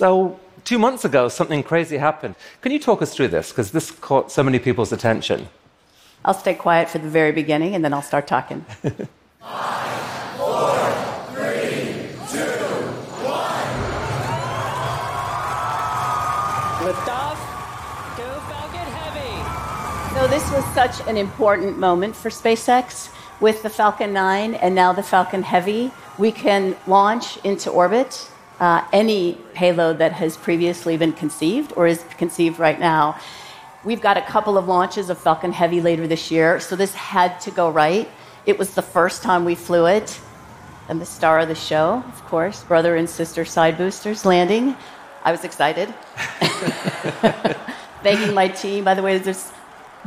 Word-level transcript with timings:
So, 0.00 0.40
two 0.64 0.78
months 0.78 1.04
ago, 1.04 1.28
something 1.28 1.62
crazy 1.62 1.98
happened. 1.98 2.34
Can 2.62 2.72
you 2.72 2.78
talk 2.78 3.02
us 3.02 3.14
through 3.14 3.28
this? 3.28 3.50
Because 3.50 3.72
this 3.72 3.90
caught 3.90 4.32
so 4.32 4.42
many 4.42 4.58
people's 4.58 4.92
attention. 4.92 5.50
I'll 6.24 6.32
stay 6.32 6.54
quiet 6.54 6.88
for 6.88 6.96
the 6.96 7.10
very 7.10 7.32
beginning 7.32 7.74
and 7.74 7.84
then 7.84 7.92
I'll 7.92 8.00
start 8.00 8.26
talking. 8.26 8.62
Five, 9.40 10.38
four, 10.38 10.72
three, 11.34 12.16
two, 12.32 12.48
one. 13.28 13.68
Liftoff. 16.86 17.36
Go 18.16 18.40
Falcon 18.48 18.88
Heavy. 19.02 20.14
So, 20.14 20.26
this 20.28 20.50
was 20.50 20.64
such 20.72 21.06
an 21.08 21.18
important 21.18 21.78
moment 21.78 22.16
for 22.16 22.30
SpaceX. 22.30 23.10
With 23.38 23.62
the 23.62 23.68
Falcon 23.68 24.14
9 24.14 24.54
and 24.54 24.74
now 24.74 24.94
the 24.94 25.02
Falcon 25.02 25.42
Heavy, 25.42 25.92
we 26.16 26.32
can 26.32 26.74
launch 26.86 27.36
into 27.44 27.68
orbit 27.68 28.30
uh, 28.60 28.84
any 28.92 29.38
payload 29.54 29.98
that 29.98 30.12
has 30.12 30.36
previously 30.36 30.96
been 30.96 31.12
conceived 31.12 31.72
or 31.76 31.86
is 31.86 32.04
conceived 32.18 32.58
right 32.58 32.78
now. 32.78 33.18
We've 33.84 34.02
got 34.02 34.18
a 34.18 34.22
couple 34.22 34.58
of 34.58 34.68
launches 34.68 35.08
of 35.08 35.18
Falcon 35.18 35.52
Heavy 35.52 35.80
later 35.80 36.06
this 36.06 36.30
year, 36.30 36.60
so 36.60 36.76
this 36.76 36.92
had 36.94 37.40
to 37.40 37.50
go 37.50 37.70
right. 37.70 38.08
It 38.44 38.58
was 38.58 38.74
the 38.74 38.82
first 38.82 39.22
time 39.22 39.46
we 39.46 39.54
flew 39.54 39.86
it, 39.86 40.20
and 40.88 41.00
the 41.00 41.06
star 41.06 41.40
of 41.40 41.48
the 41.48 41.54
show, 41.54 42.04
of 42.06 42.24
course, 42.26 42.62
brother 42.64 42.96
and 42.96 43.08
sister 43.08 43.46
side 43.46 43.78
boosters 43.78 44.26
landing. 44.26 44.76
I 45.24 45.32
was 45.32 45.44
excited. 45.44 45.88
Thanking 48.02 48.34
my 48.34 48.48
team. 48.48 48.84
By 48.84 48.94
the 48.94 49.02
way, 49.02 49.16
there's 49.18 49.50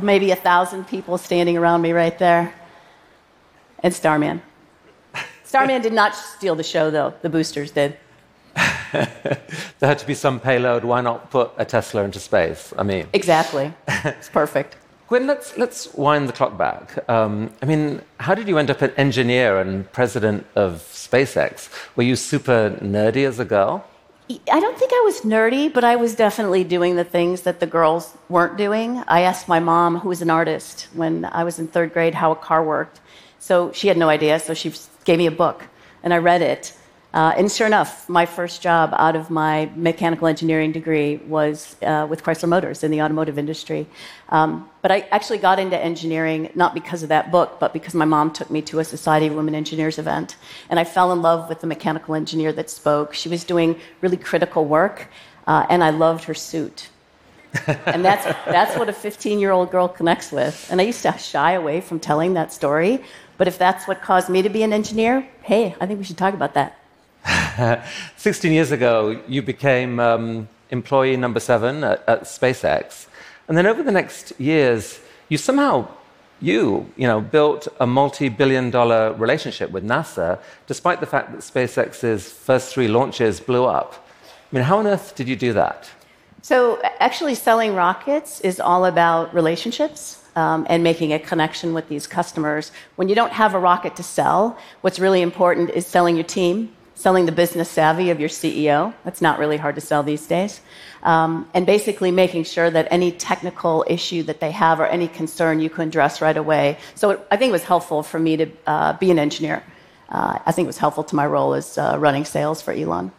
maybe 0.00 0.30
a 0.30 0.36
thousand 0.36 0.86
people 0.86 1.18
standing 1.18 1.56
around 1.56 1.82
me 1.82 1.92
right 1.92 2.16
there. 2.18 2.54
And 3.82 3.92
Starman. 3.92 4.42
Starman 5.44 5.82
did 5.82 5.92
not 5.92 6.14
steal 6.14 6.54
the 6.54 6.64
show, 6.64 6.90
though. 6.90 7.14
The 7.22 7.30
boosters 7.30 7.70
did. 7.70 7.96
there 9.78 9.88
had 9.88 9.98
to 9.98 10.06
be 10.06 10.14
some 10.14 10.40
payload. 10.40 10.84
Why 10.84 11.00
not 11.00 11.30
put 11.30 11.52
a 11.56 11.64
Tesla 11.64 12.04
into 12.04 12.20
space? 12.20 12.72
I 12.78 12.82
mean, 12.82 13.06
exactly. 13.12 13.72
it's 13.88 14.28
perfect. 14.28 14.76
Gwynne, 15.08 15.26
let's, 15.26 15.58
let's 15.58 15.92
wind 15.94 16.28
the 16.28 16.32
clock 16.32 16.56
back. 16.56 17.08
Um, 17.10 17.52
I 17.60 17.66
mean, 17.66 18.00
how 18.20 18.34
did 18.34 18.48
you 18.48 18.56
end 18.58 18.70
up 18.70 18.80
an 18.80 18.92
engineer 18.96 19.58
and 19.58 19.90
president 19.92 20.46
of 20.54 20.82
SpaceX? 20.92 21.68
Were 21.94 22.04
you 22.04 22.16
super 22.16 22.70
nerdy 22.80 23.26
as 23.26 23.38
a 23.38 23.44
girl? 23.44 23.84
I 24.30 24.58
don't 24.58 24.78
think 24.78 24.92
I 24.94 25.02
was 25.04 25.20
nerdy, 25.20 25.70
but 25.70 25.84
I 25.84 25.96
was 25.96 26.14
definitely 26.14 26.64
doing 26.64 26.96
the 26.96 27.04
things 27.04 27.42
that 27.42 27.60
the 27.60 27.66
girls 27.66 28.16
weren't 28.30 28.56
doing. 28.56 29.04
I 29.06 29.20
asked 29.20 29.48
my 29.48 29.60
mom, 29.60 29.98
who 29.98 30.08
was 30.08 30.22
an 30.22 30.30
artist, 30.30 30.88
when 30.94 31.26
I 31.26 31.44
was 31.44 31.58
in 31.58 31.68
third 31.68 31.92
grade, 31.92 32.14
how 32.14 32.32
a 32.32 32.36
car 32.36 32.64
worked. 32.64 33.00
So 33.38 33.72
she 33.72 33.88
had 33.88 33.98
no 33.98 34.08
idea, 34.08 34.40
so 34.40 34.54
she 34.54 34.72
gave 35.04 35.18
me 35.18 35.26
a 35.26 35.30
book, 35.30 35.66
and 36.02 36.14
I 36.14 36.18
read 36.18 36.40
it. 36.40 36.72
Uh, 37.14 37.32
and 37.36 37.50
sure 37.50 37.68
enough, 37.68 38.08
my 38.08 38.26
first 38.26 38.60
job 38.60 38.92
out 38.98 39.14
of 39.14 39.30
my 39.30 39.70
mechanical 39.76 40.26
engineering 40.26 40.72
degree 40.72 41.18
was 41.28 41.76
uh, 41.82 42.04
with 42.10 42.24
Chrysler 42.24 42.48
Motors 42.48 42.82
in 42.82 42.90
the 42.90 43.00
automotive 43.00 43.38
industry. 43.38 43.86
Um, 44.30 44.68
but 44.82 44.90
I 44.90 45.02
actually 45.12 45.38
got 45.38 45.60
into 45.60 45.78
engineering 45.78 46.50
not 46.56 46.74
because 46.74 47.04
of 47.04 47.10
that 47.10 47.30
book, 47.30 47.60
but 47.60 47.72
because 47.72 47.94
my 47.94 48.04
mom 48.04 48.32
took 48.32 48.50
me 48.50 48.62
to 48.62 48.80
a 48.80 48.84
Society 48.84 49.28
of 49.28 49.34
Women 49.34 49.54
Engineers 49.54 49.96
event. 49.96 50.34
And 50.68 50.80
I 50.80 50.82
fell 50.82 51.12
in 51.12 51.22
love 51.22 51.48
with 51.48 51.60
the 51.60 51.68
mechanical 51.68 52.16
engineer 52.16 52.52
that 52.52 52.68
spoke. 52.68 53.14
She 53.14 53.28
was 53.28 53.44
doing 53.44 53.78
really 54.00 54.16
critical 54.16 54.64
work, 54.64 55.06
uh, 55.46 55.66
and 55.70 55.84
I 55.84 55.90
loved 55.90 56.24
her 56.24 56.34
suit. 56.34 56.88
and 57.86 58.04
that's, 58.04 58.24
that's 58.46 58.76
what 58.76 58.88
a 58.88 58.92
15 58.92 59.38
year 59.38 59.52
old 59.52 59.70
girl 59.70 59.86
connects 59.86 60.32
with. 60.32 60.66
And 60.68 60.80
I 60.80 60.84
used 60.84 61.02
to 61.02 61.16
shy 61.16 61.52
away 61.52 61.80
from 61.80 62.00
telling 62.00 62.34
that 62.34 62.52
story. 62.52 63.04
But 63.38 63.46
if 63.46 63.56
that's 63.56 63.86
what 63.86 64.02
caused 64.02 64.28
me 64.28 64.42
to 64.42 64.48
be 64.48 64.64
an 64.64 64.72
engineer, 64.72 65.28
hey, 65.42 65.76
I 65.80 65.86
think 65.86 66.00
we 66.00 66.04
should 66.04 66.18
talk 66.18 66.34
about 66.34 66.54
that. 66.54 66.80
16 68.16 68.52
years 68.52 68.72
ago, 68.72 69.20
you 69.28 69.42
became 69.42 70.00
um, 70.00 70.48
employee 70.70 71.16
number 71.16 71.40
seven 71.40 71.84
at, 71.84 72.02
at, 72.08 72.22
SpaceX. 72.22 73.06
And 73.48 73.56
then 73.56 73.66
over 73.66 73.82
the 73.82 73.92
next 73.92 74.38
years, 74.40 75.00
you 75.28 75.38
somehow, 75.38 75.88
you, 76.40 76.90
you 76.96 77.06
know, 77.06 77.20
built 77.20 77.68
a 77.80 77.86
multi-billion 77.86 78.70
dollar 78.70 79.12
relationship 79.14 79.70
with 79.70 79.84
NASA, 79.84 80.38
despite 80.66 81.00
the 81.00 81.06
fact 81.06 81.32
that 81.32 81.40
SpaceX's 81.40 82.28
first 82.30 82.72
three 82.72 82.88
launches 82.88 83.40
blew 83.40 83.64
up. 83.64 84.06
I 84.50 84.56
mean, 84.56 84.64
how 84.64 84.78
on 84.78 84.86
earth 84.86 85.14
did 85.14 85.28
you 85.28 85.36
do 85.36 85.52
that? 85.52 85.90
So 86.42 86.80
actually 86.98 87.34
selling 87.34 87.74
rockets 87.74 88.40
is 88.40 88.60
all 88.60 88.84
about 88.86 89.34
relationships. 89.34 90.20
Um, 90.36 90.66
and 90.68 90.82
making 90.82 91.12
a 91.12 91.20
connection 91.20 91.74
with 91.74 91.88
these 91.88 92.08
customers. 92.08 92.72
When 92.96 93.08
you 93.08 93.14
don't 93.14 93.30
have 93.30 93.54
a 93.54 93.58
rocket 93.60 93.94
to 93.94 94.02
sell, 94.02 94.58
what's 94.80 94.98
really 94.98 95.22
important 95.22 95.70
is 95.70 95.86
selling 95.86 96.16
your 96.16 96.24
team, 96.24 96.72
selling 96.94 97.26
the 97.26 97.32
business 97.32 97.68
savvy 97.68 98.10
of 98.10 98.20
your 98.20 98.28
CEO. 98.28 98.94
That's 99.04 99.20
not 99.20 99.38
really 99.38 99.56
hard 99.56 99.74
to 99.74 99.80
sell 99.80 100.02
these 100.02 100.26
days. 100.26 100.60
Um, 101.02 101.48
and 101.52 101.66
basically 101.66 102.10
making 102.10 102.44
sure 102.44 102.70
that 102.70 102.88
any 102.90 103.12
technical 103.12 103.84
issue 103.88 104.22
that 104.24 104.40
they 104.40 104.50
have 104.52 104.80
or 104.80 104.86
any 104.86 105.08
concern 105.08 105.60
you 105.60 105.68
can 105.68 105.88
address 105.88 106.20
right 106.20 106.36
away. 106.36 106.78
So 106.94 107.10
it, 107.10 107.26
I 107.30 107.36
think 107.36 107.50
it 107.50 107.52
was 107.52 107.64
helpful 107.64 108.02
for 108.02 108.18
me 108.18 108.36
to 108.36 108.50
uh, 108.66 108.92
be 108.94 109.10
an 109.10 109.18
engineer. 109.18 109.62
Uh, 110.08 110.38
I 110.46 110.52
think 110.52 110.66
it 110.66 110.68
was 110.68 110.78
helpful 110.78 111.04
to 111.04 111.16
my 111.16 111.26
role 111.26 111.54
as 111.54 111.76
uh, 111.76 111.96
running 111.98 112.24
sales 112.24 112.62
for 112.62 112.72
Elon. 112.72 113.12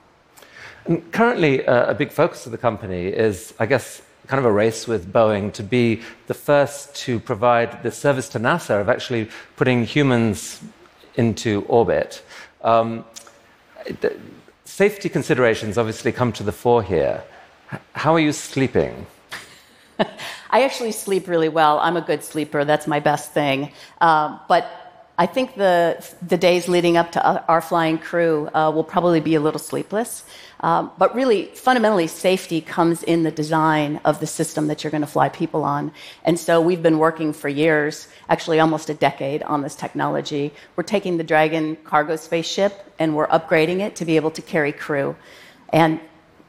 And 0.86 1.12
currently, 1.12 1.66
uh, 1.66 1.92
a 1.92 1.94
big 1.96 2.12
focus 2.12 2.46
of 2.46 2.52
the 2.52 2.58
company 2.58 3.08
is, 3.08 3.54
I 3.60 3.66
guess, 3.66 4.02
kind 4.28 4.40
of 4.40 4.46
a 4.46 4.52
race 4.52 4.88
with 4.88 5.12
Boeing 5.12 5.52
to 5.54 5.64
be 5.64 6.02
the 6.28 6.34
first 6.34 6.96
to 6.96 7.20
provide 7.20 7.84
the 7.84 7.92
service 7.92 8.30
to 8.30 8.40
NASA 8.40 8.82
of 8.82 8.90
actually 8.90 9.30
putting 9.56 9.86
humans 9.86 10.62
into 11.16 11.64
orbit. 11.68 12.24
Um, 12.64 13.06
safety 14.66 15.10
considerations 15.10 15.78
obviously 15.78 16.12
come 16.12 16.32
to 16.34 16.44
the 16.44 16.52
fore 16.52 16.84
here. 16.84 17.24
How 17.94 18.14
are 18.14 18.20
you 18.20 18.32
sleeping? 18.32 19.06
I 20.50 20.64
actually 20.64 20.92
sleep 20.92 21.28
really 21.28 21.50
well. 21.50 21.80
I'm 21.80 21.98
a 21.98 22.02
good 22.02 22.24
sleeper. 22.24 22.66
That's 22.66 22.88
my 22.88 23.00
best 23.00 23.32
thing. 23.32 23.72
Uh, 24.02 24.38
but 24.48 24.86
I 25.18 25.26
think 25.26 25.56
the, 25.56 26.06
the 26.28 26.38
days 26.38 26.68
leading 26.68 26.98
up 26.98 27.14
to 27.14 27.46
our 27.48 27.62
flying 27.62 27.98
crew 27.98 28.50
uh, 28.54 28.72
will 28.74 28.84
probably 28.84 29.22
be 29.22 29.36
a 29.36 29.40
little 29.40 29.60
sleepless. 29.60 30.26
Um, 30.62 30.92
but 30.98 31.14
really, 31.14 31.46
fundamentally, 31.48 32.08
safety 32.08 32.62
comes 32.62 33.04
in 33.04 33.24
the 33.24 33.32
design 33.32 34.00
of 34.06 34.20
the 34.20 34.28
system 34.28 34.68
that 34.68 34.84
you're 34.84 34.92
going 34.92 35.02
to 35.02 35.08
fly 35.08 35.30
people 35.30 35.64
on. 35.64 35.92
And 36.24 36.40
so 36.40 36.62
we've 36.62 36.82
been 36.82 36.98
working 36.98 37.34
for 37.34 37.50
years, 37.50 38.08
actually 38.30 38.60
almost 38.60 38.90
a 38.90 38.94
decade, 38.94 39.44
on 39.44 39.62
this 39.62 39.76
technology. 39.76 40.54
We're 40.76 40.84
taking 40.84 41.18
the 41.18 41.24
Dragon 41.24 41.76
cargo 41.78 42.16
spaceship 42.16 42.94
and 43.00 43.16
we're 43.16 43.28
upgrading 43.28 43.80
it 43.82 43.96
to 43.98 44.06
be 44.06 44.16
able 44.16 44.32
to 44.32 44.42
carry 44.42 44.72
crew. 44.72 45.16
And 45.70 46.00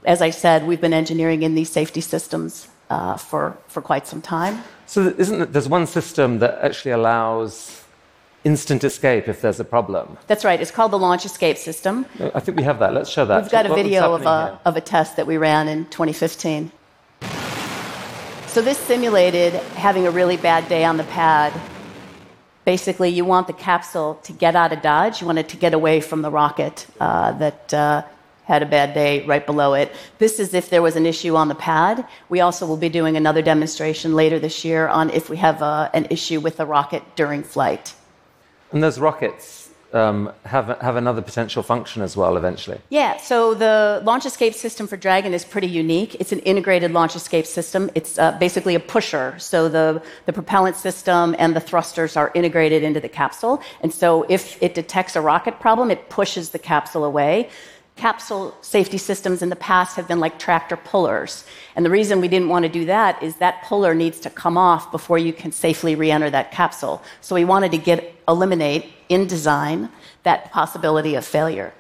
as 0.05 0.23
I 0.23 0.31
said, 0.31 0.67
we've 0.67 0.81
been 0.81 0.93
engineering 0.93 1.43
in 1.43 1.55
these 1.55 1.71
safety 1.71 2.01
systems 2.01 2.69
uh, 2.91 3.17
for, 3.17 3.59
for 3.67 3.83
quite 3.83 4.07
some 4.07 4.23
time. 4.23 4.63
So, 4.87 5.13
isn't 5.19 5.53
there's 5.53 5.69
one 5.69 5.87
system 5.87 6.39
that 6.39 6.61
actually 6.63 6.93
allows 6.93 7.83
instant 8.47 8.85
escape 8.85 9.27
if 9.29 9.41
there's 9.43 9.59
a 9.59 9.65
problem. 9.65 10.17
That's 10.29 10.45
right. 10.45 10.61
It's 10.61 10.71
called 10.71 10.93
the 10.93 10.99
launch 10.99 11.27
escape 11.27 11.59
system. 11.59 12.07
I 12.21 12.41
think 12.41 12.57
we 12.57 12.63
have 12.63 12.79
that. 12.79 12.95
Let's 12.95 13.11
show 13.11 13.27
that. 13.27 13.43
We've 13.43 13.51
got 13.51 13.67
a 13.67 13.75
video 13.75 14.15
of 14.15 14.25
a, 14.25 14.61
of 14.65 14.77
a 14.77 14.81
test 14.81 15.17
that 15.17 15.27
we 15.27 15.37
ran 15.37 15.67
in 15.67 15.85
2015. 15.87 16.71
So 18.47 18.63
this 18.63 18.79
simulated 18.79 19.53
having 19.87 20.07
a 20.07 20.13
really 20.13 20.37
bad 20.37 20.69
day 20.69 20.85
on 20.85 20.97
the 20.97 21.05
pad. 21.05 21.53
Basically, 22.65 23.11
you 23.11 23.25
want 23.25 23.49
the 23.49 23.53
capsule 23.53 24.15
to 24.23 24.33
get 24.33 24.55
out 24.55 24.73
of 24.73 24.81
Dodge. 24.81 25.21
You 25.21 25.27
want 25.27 25.39
it 25.39 25.49
to 25.51 25.57
get 25.57 25.75
away 25.75 26.01
from 26.01 26.23
the 26.23 26.31
rocket 26.31 26.87
uh, 27.01 27.33
that 27.33 27.75
uh, 27.75 28.03
had 28.45 28.63
a 28.63 28.67
bad 28.67 28.95
day 28.95 29.27
right 29.27 29.45
below 29.45 29.75
it. 29.75 29.93
This 30.19 30.39
is 30.39 30.55
if 30.55 30.71
there 30.71 30.83
was 30.83 30.95
an 30.95 31.05
issue 31.05 31.35
on 31.35 31.49
the 31.49 31.55
pad. 31.57 32.07
We 32.29 32.41
also 32.41 32.65
will 32.65 32.77
be 32.77 32.89
doing 32.89 33.17
another 33.17 33.43
demonstration 33.43 34.15
later 34.15 34.39
this 34.39 34.65
year 34.65 34.87
on 34.87 35.11
if 35.11 35.29
we 35.29 35.37
have 35.37 35.63
uh, 35.63 35.91
an 35.93 36.07
issue 36.11 36.39
with 36.41 36.57
the 36.57 36.67
rocket 36.67 37.03
during 37.17 37.43
flight. 37.43 37.95
And 38.73 38.83
those 38.83 38.99
rockets 38.99 39.67
um, 39.93 40.33
have, 40.45 40.67
have 40.81 40.97
another 40.97 41.23
potential 41.23 41.63
function 41.63 42.03
as 42.03 42.17
well 42.17 42.37
eventually. 42.37 42.79
Yeah, 42.91 43.17
so 43.17 43.55
the 43.55 44.03
launch 44.05 44.27
escape 44.27 44.55
system 44.55 44.87
for 44.87 44.97
Dragon 44.97 45.33
is 45.33 45.45
pretty 45.45 45.69
unique. 45.69 46.17
It's 46.17 46.33
an 46.33 46.41
integrated 46.41 46.91
launch 46.93 47.17
escape 47.17 47.47
system. 47.47 47.91
It's 47.95 48.19
uh, 48.19 48.33
basically 48.33 48.75
a 48.75 48.81
pusher. 48.81 49.39
So 49.39 49.69
the, 49.69 50.03
the 50.27 50.33
propellant 50.33 50.77
system 50.77 51.35
and 51.39 51.55
the 51.55 51.61
thrusters 51.61 52.17
are 52.17 52.31
integrated 52.35 52.83
into 52.83 53.01
the 53.01 53.09
capsule. 53.09 53.63
And 53.81 53.93
so 53.93 54.27
if 54.29 54.63
it 54.63 54.75
detects 54.75 55.17
a 55.17 55.21
rocket 55.21 55.61
problem, 55.61 55.91
it 55.91 56.11
pushes 56.11 56.51
the 56.51 56.59
capsule 56.59 57.05
away 57.05 57.49
capsule 57.97 58.55
safety 58.61 58.99
systems 58.99 59.43
in 59.43 59.49
the 59.49 59.57
past 59.57 59.97
have 59.97 60.07
been 60.07 60.21
like 60.21 60.39
tractor 60.39 60.77
pullers. 60.77 61.45
And 61.75 61.85
the 61.85 61.91
reason 61.91 62.21
we 62.21 62.29
didn't 62.29 62.51
want 62.51 62.65
to 62.65 62.69
do 62.69 62.85
that 62.85 63.23
is 63.23 63.37
that 63.37 63.63
puller 63.65 63.95
needs 63.95 64.21
to 64.21 64.31
come 64.31 64.59
off 64.59 64.93
before 64.93 65.19
you 65.19 65.33
can 65.33 65.51
safely 65.51 65.95
re-enter 65.95 66.31
that 66.31 66.53
capsule. 66.53 67.03
So 67.23 67.35
we 67.35 67.47
wanted 67.47 67.73
to 67.73 67.79
get 67.79 68.15
eliminate 68.29 68.93
in 69.09 69.27
design 69.27 69.89
that 70.25 70.53
possibility 70.53 71.15
of 71.15 71.25
failure. 71.25 71.73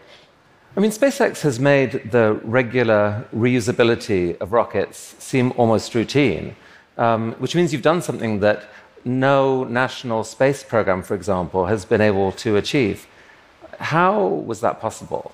I 0.75 0.81
mean, 0.81 0.91
SpaceX 0.91 1.43
has 1.43 1.61
made 1.61 2.11
the 2.11 2.41
regular 2.45 3.27
reusability 3.35 4.39
of 4.41 4.53
rockets 4.53 5.17
seem 5.19 5.53
almost 5.57 5.95
routine, 5.95 6.57
um, 6.97 7.33
which 7.35 7.55
means 7.55 7.73
you've 7.73 7.83
done 7.83 8.01
something 8.01 8.41
that 8.41 8.69
no 9.05 9.65
national 9.65 10.25
space 10.25 10.63
program, 10.63 11.03
for 11.03 11.15
example, 11.15 11.67
has 11.67 11.85
been 11.85 12.01
able 12.01 12.33
to 12.33 12.57
achieve. 12.57 13.07
How 13.79 14.27
was 14.27 14.61
that 14.61 14.81
possible? 14.81 15.33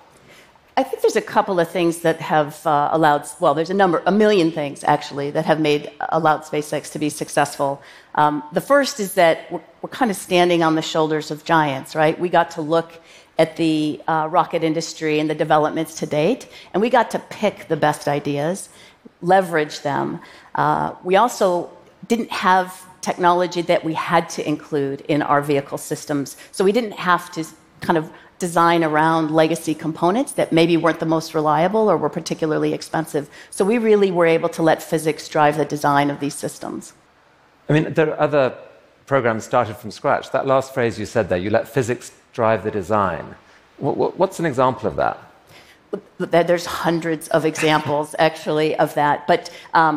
I 0.74 0.82
think 0.82 1.02
there's 1.02 1.16
a 1.16 1.20
couple 1.20 1.60
of 1.60 1.68
things 1.68 1.98
that 1.98 2.18
have 2.20 2.66
uh, 2.66 2.88
allowed, 2.92 3.26
well, 3.40 3.52
there's 3.52 3.68
a 3.68 3.74
number, 3.74 4.02
a 4.06 4.12
million 4.12 4.50
things 4.50 4.82
actually, 4.84 5.30
that 5.32 5.44
have 5.44 5.60
made, 5.60 5.90
allowed 6.08 6.42
SpaceX 6.42 6.90
to 6.92 6.98
be 6.98 7.10
successful. 7.10 7.82
Um, 8.14 8.42
the 8.52 8.60
first 8.62 8.98
is 8.98 9.12
that 9.14 9.52
we're, 9.52 9.60
we're, 9.82 9.90
kind 9.90 10.10
of 10.10 10.16
standing 10.16 10.62
on 10.62 10.74
the 10.74 10.80
shoulders 10.80 11.30
of 11.30 11.44
giants, 11.44 11.94
right? 11.94 12.18
We 12.18 12.30
got 12.30 12.52
to 12.52 12.62
look 12.62 13.02
at 13.38 13.56
the 13.56 14.00
uh, 14.08 14.28
rocket 14.30 14.64
industry 14.64 15.18
and 15.18 15.28
the 15.28 15.34
developments 15.34 15.94
to 15.96 16.06
date, 16.06 16.48
and 16.72 16.80
we 16.80 16.88
got 16.88 17.10
to 17.10 17.18
pick 17.18 17.68
the 17.68 17.76
best 17.76 18.08
ideas, 18.08 18.70
leverage 19.20 19.80
them. 19.80 20.20
Uh, 20.54 20.94
we 21.04 21.16
also 21.16 21.70
didn't 22.08 22.30
have 22.30 22.86
technology 23.02 23.60
that 23.60 23.84
we 23.84 23.92
had 23.92 24.28
to 24.30 24.48
include 24.48 25.02
in 25.02 25.20
our 25.20 25.42
vehicle 25.42 25.76
systems, 25.76 26.36
so 26.50 26.64
we 26.64 26.72
didn't 26.72 26.92
have 26.92 27.30
to 27.32 27.44
kind 27.80 27.98
of 27.98 28.10
design 28.42 28.82
around 28.82 29.30
legacy 29.30 29.74
components 29.86 30.32
that 30.32 30.48
maybe 30.58 30.76
weren't 30.76 30.98
the 30.98 31.12
most 31.16 31.28
reliable 31.32 31.84
or 31.88 31.96
were 31.96 32.14
particularly 32.20 32.70
expensive. 32.78 33.24
So 33.56 33.60
we 33.64 33.78
really 33.78 34.10
were 34.18 34.26
able 34.36 34.50
to 34.58 34.62
let 34.70 34.78
physics 34.92 35.22
drive 35.28 35.54
the 35.62 35.68
design 35.76 36.10
of 36.10 36.18
these 36.18 36.34
systems. 36.34 36.92
I 37.68 37.70
mean, 37.74 37.94
there 37.94 38.08
are 38.12 38.20
other 38.28 38.46
programs 39.06 39.44
started 39.44 39.76
from 39.76 39.90
scratch. 39.92 40.24
That 40.36 40.44
last 40.54 40.74
phrase 40.74 40.98
you 40.98 41.06
said 41.06 41.24
there, 41.28 41.42
you 41.46 41.50
let 41.50 41.68
physics 41.68 42.06
drive 42.38 42.64
the 42.64 42.74
design. 42.80 43.24
What's 43.78 44.38
an 44.42 44.46
example 44.52 44.88
of 44.90 44.96
that? 44.96 45.16
There's 46.48 46.66
hundreds 46.66 47.24
of 47.36 47.44
examples, 47.52 48.08
actually, 48.28 48.70
of 48.84 48.88
that. 48.94 49.16
But 49.32 49.42
um, 49.72 49.96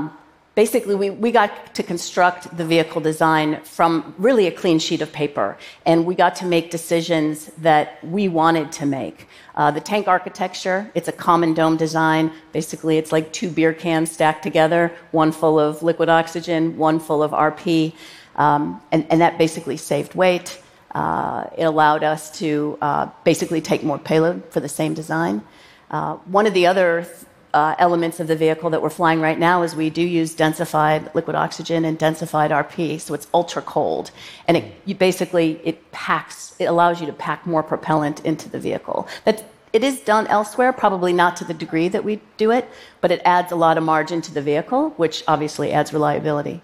basically 0.56 0.96
we, 0.96 1.10
we 1.10 1.32
got 1.32 1.76
to 1.76 1.84
construct 1.84 2.56
the 2.58 2.66
vehicle 2.66 3.02
design 3.02 3.62
from 3.64 4.16
really 4.18 4.48
a 4.48 4.52
clean 4.52 4.80
sheet 4.80 5.02
of 5.02 5.12
paper 5.12 5.58
and 5.86 6.06
we 6.06 6.16
got 6.16 6.36
to 6.38 6.46
make 6.46 6.72
decisions 6.72 7.48
that 7.58 8.04
we 8.04 8.28
wanted 8.28 8.72
to 8.72 8.86
make. 8.86 9.28
Uh, 9.56 9.70
the 9.70 9.82
tank 9.82 10.08
architecture 10.08 10.90
it's 10.96 11.10
a 11.10 11.12
common 11.12 11.54
dome 11.54 11.78
design. 11.78 12.32
Basically 12.54 12.98
it's 12.98 13.12
like 13.12 13.32
two 13.34 13.50
beer 13.50 13.74
cans 13.74 14.12
stacked 14.12 14.44
together 14.44 14.92
one 15.12 15.32
full 15.32 15.60
of 15.60 15.84
liquid 15.84 16.10
oxygen 16.10 16.78
one 16.78 17.00
full 17.00 17.22
of 17.22 17.32
RP 17.32 17.94
um, 18.38 18.82
and, 18.92 19.06
and, 19.10 19.22
that 19.22 19.38
basically 19.38 19.78
saved 19.78 20.14
weight. 20.14 20.62
Uh, 20.92 21.46
it 21.58 21.64
allowed 21.64 22.04
us 22.04 22.38
to 22.40 22.78
uh, 22.82 23.10
basically 23.24 23.62
take 23.62 23.82
more 23.82 23.98
payload 23.98 24.44
for 24.52 24.60
the 24.60 24.68
same 24.68 24.94
design. 24.94 25.42
Uh, 25.90 26.16
one 26.26 26.46
of 26.46 26.54
the 26.54 26.68
other 26.68 27.08
uh, 27.56 27.74
elements 27.80 28.20
of 28.20 28.28
the 28.28 28.36
vehicle 28.36 28.70
that 28.70 28.82
we're 28.82 28.90
flying 28.90 29.22
right 29.22 29.40
now 29.40 29.64
is 29.64 29.76
we 29.76 29.90
do 29.90 30.02
use 30.02 30.36
densified 30.36 31.14
liquid 31.16 31.38
oxygen 31.38 31.86
and 31.86 31.98
densified 31.98 32.52
RP, 32.52 33.00
so 33.00 33.14
it's 33.14 33.28
ultra 33.34 33.62
cold, 33.62 34.12
and 34.48 34.58
it 34.58 35.00
basically 35.00 35.62
it 35.64 35.92
packs 35.94 36.54
it 36.60 36.66
allows 36.66 37.00
you 37.00 37.08
to 37.08 37.14
pack 37.14 37.46
more 37.46 37.64
propellant 37.64 38.24
into 38.26 38.50
the 38.50 38.60
vehicle. 38.60 39.08
That 39.24 39.46
it 39.72 39.84
is 39.84 40.02
done 40.02 40.28
elsewhere, 40.28 40.72
probably 40.74 41.14
not 41.14 41.36
to 41.38 41.46
the 41.46 41.54
degree 41.54 41.88
that 41.90 42.04
we 42.04 42.22
do 42.38 42.52
it, 42.52 42.68
but 43.02 43.10
it 43.12 43.22
adds 43.26 43.52
a 43.52 43.56
lot 43.56 43.78
of 43.78 43.84
margin 43.84 44.22
to 44.22 44.34
the 44.34 44.42
vehicle, 44.42 44.92
which 44.92 45.24
obviously 45.28 45.72
adds 45.72 45.94
reliability. 45.94 46.62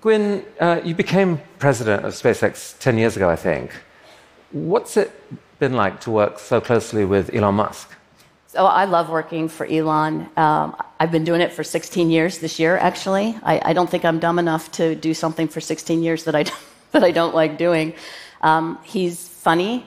Gwynne, 0.00 0.44
uh, 0.60 0.80
you 0.84 0.94
became 0.94 1.40
president 1.58 2.04
of 2.04 2.12
SpaceX 2.14 2.78
10 2.78 2.98
years 2.98 3.16
ago, 3.16 3.28
I 3.28 3.36
think. 3.36 3.72
What's 4.52 4.96
it 4.96 5.10
been 5.58 5.74
like 5.74 6.00
to 6.02 6.10
work 6.10 6.38
so 6.38 6.60
closely 6.60 7.04
with 7.04 7.34
Elon 7.34 7.56
Musk? 7.56 7.96
So 8.52 8.66
I 8.66 8.86
love 8.86 9.10
working 9.10 9.46
for 9.46 9.64
Elon. 9.64 10.28
Um, 10.36 10.74
I've 10.98 11.12
been 11.12 11.22
doing 11.22 11.40
it 11.40 11.52
for 11.52 11.62
16 11.62 12.10
years 12.10 12.38
this 12.38 12.58
year, 12.58 12.76
actually. 12.76 13.38
I, 13.44 13.70
I, 13.70 13.72
don't 13.74 13.88
think 13.88 14.04
I'm 14.04 14.18
dumb 14.18 14.40
enough 14.40 14.72
to 14.72 14.96
do 14.96 15.14
something 15.14 15.46
for 15.46 15.60
16 15.60 16.02
years 16.02 16.24
that 16.24 16.34
I, 16.34 16.42
that 16.90 17.04
I 17.04 17.12
don't 17.12 17.32
like 17.32 17.58
doing. 17.58 17.94
Um, 18.40 18.80
he's 18.82 19.28
funny, 19.28 19.86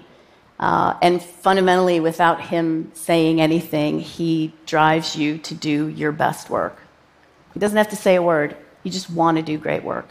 uh, 0.62 0.94
and 1.02 1.22
fundamentally, 1.22 2.00
without 2.00 2.40
him 2.40 2.90
saying 2.94 3.42
anything, 3.42 4.00
he 4.00 4.54
drives 4.66 5.14
you 5.14 5.40
to 5.40 5.54
do 5.54 5.90
your 5.90 6.14
best 6.14 6.50
work. 6.50 6.80
He 7.54 7.60
doesn't 7.60 7.78
have 7.78 7.90
to 7.90 7.98
say 7.98 8.16
a 8.16 8.22
word, 8.22 8.56
you 8.84 8.92
just 8.92 9.10
want 9.10 9.36
to 9.36 9.44
do 9.44 9.58
great 9.58 9.84
work. 9.84 10.08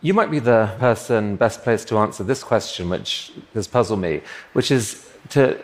You 0.00 0.14
might 0.14 0.32
be 0.32 0.40
the 0.40 0.74
person 0.80 1.36
best 1.36 1.62
placed 1.62 1.86
to 1.88 1.98
answer 1.98 2.24
this 2.24 2.42
question, 2.42 2.90
which 2.90 3.30
has 3.54 3.68
puzzled 3.68 4.00
me, 4.00 4.22
which 4.52 4.72
is 4.72 5.09
to 5.28 5.56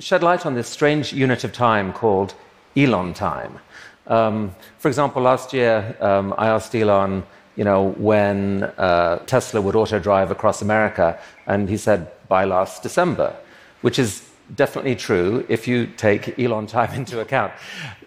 shed 0.00 0.22
light 0.22 0.44
on 0.44 0.54
this 0.54 0.68
strange 0.68 1.12
unit 1.12 1.44
of 1.44 1.52
time 1.52 1.92
called 1.92 2.34
Elon 2.76 3.14
time. 3.14 3.58
Um, 4.06 4.54
for 4.78 4.88
example, 4.88 5.22
last 5.22 5.52
year 5.52 5.96
um, 6.00 6.34
I 6.36 6.48
asked 6.48 6.74
Elon, 6.74 7.22
you 7.56 7.64
know, 7.64 7.94
when 7.96 8.64
uh, 8.76 9.18
Tesla 9.26 9.60
would 9.60 9.76
auto 9.76 9.98
drive 9.98 10.30
across 10.30 10.60
America, 10.60 11.18
and 11.46 11.68
he 11.68 11.76
said 11.76 12.10
by 12.28 12.44
last 12.44 12.82
December, 12.82 13.34
which 13.80 13.98
is 13.98 14.28
definitely 14.54 14.96
true 14.96 15.46
if 15.48 15.66
you 15.66 15.86
take 15.86 16.38
Elon 16.38 16.66
time 16.66 16.92
into 17.00 17.20
account. 17.20 17.52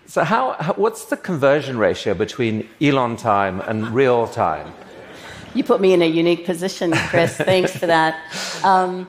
So, 0.06 0.24
how, 0.24 0.54
how, 0.54 0.74
what's 0.74 1.06
the 1.06 1.18
conversion 1.18 1.78
ratio 1.78 2.14
between 2.14 2.70
Elon 2.80 3.18
time 3.18 3.60
and 3.62 3.90
real 3.90 4.28
time? 4.28 4.74
You 5.54 5.64
put 5.64 5.82
me 5.82 5.94
in 5.94 6.02
a 6.02 6.06
unique 6.06 6.46
position, 6.46 6.92
Chris. 6.92 7.36
Thanks 7.52 7.76
for 7.76 7.88
that. 7.88 8.16
Um, 8.64 9.08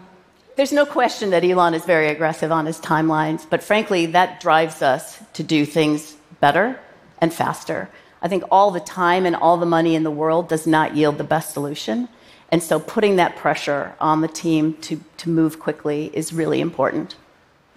there's 0.58 0.72
no 0.72 0.84
question 0.84 1.30
that 1.30 1.44
Elon 1.44 1.72
is 1.72 1.84
very 1.84 2.08
aggressive 2.08 2.50
on 2.50 2.66
his 2.66 2.80
timelines, 2.80 3.46
but 3.48 3.62
frankly, 3.62 4.06
that 4.06 4.40
drives 4.40 4.82
us 4.82 5.20
to 5.34 5.44
do 5.44 5.64
things 5.64 6.16
better 6.40 6.80
and 7.18 7.32
faster. 7.32 7.88
I 8.20 8.26
think 8.26 8.42
all 8.50 8.72
the 8.72 8.80
time 8.80 9.24
and 9.24 9.36
all 9.36 9.56
the 9.56 9.66
money 9.66 9.94
in 9.94 10.02
the 10.02 10.10
world 10.10 10.48
does 10.48 10.66
not 10.66 10.96
yield 10.96 11.16
the 11.16 11.22
best 11.22 11.54
solution. 11.54 12.08
And 12.50 12.60
so 12.60 12.80
putting 12.80 13.14
that 13.16 13.36
pressure 13.36 13.94
on 14.00 14.20
the 14.20 14.26
team 14.26 14.74
to, 14.78 15.00
to 15.18 15.28
move 15.28 15.60
quickly 15.60 16.10
is 16.12 16.32
really 16.32 16.60
important. 16.60 17.14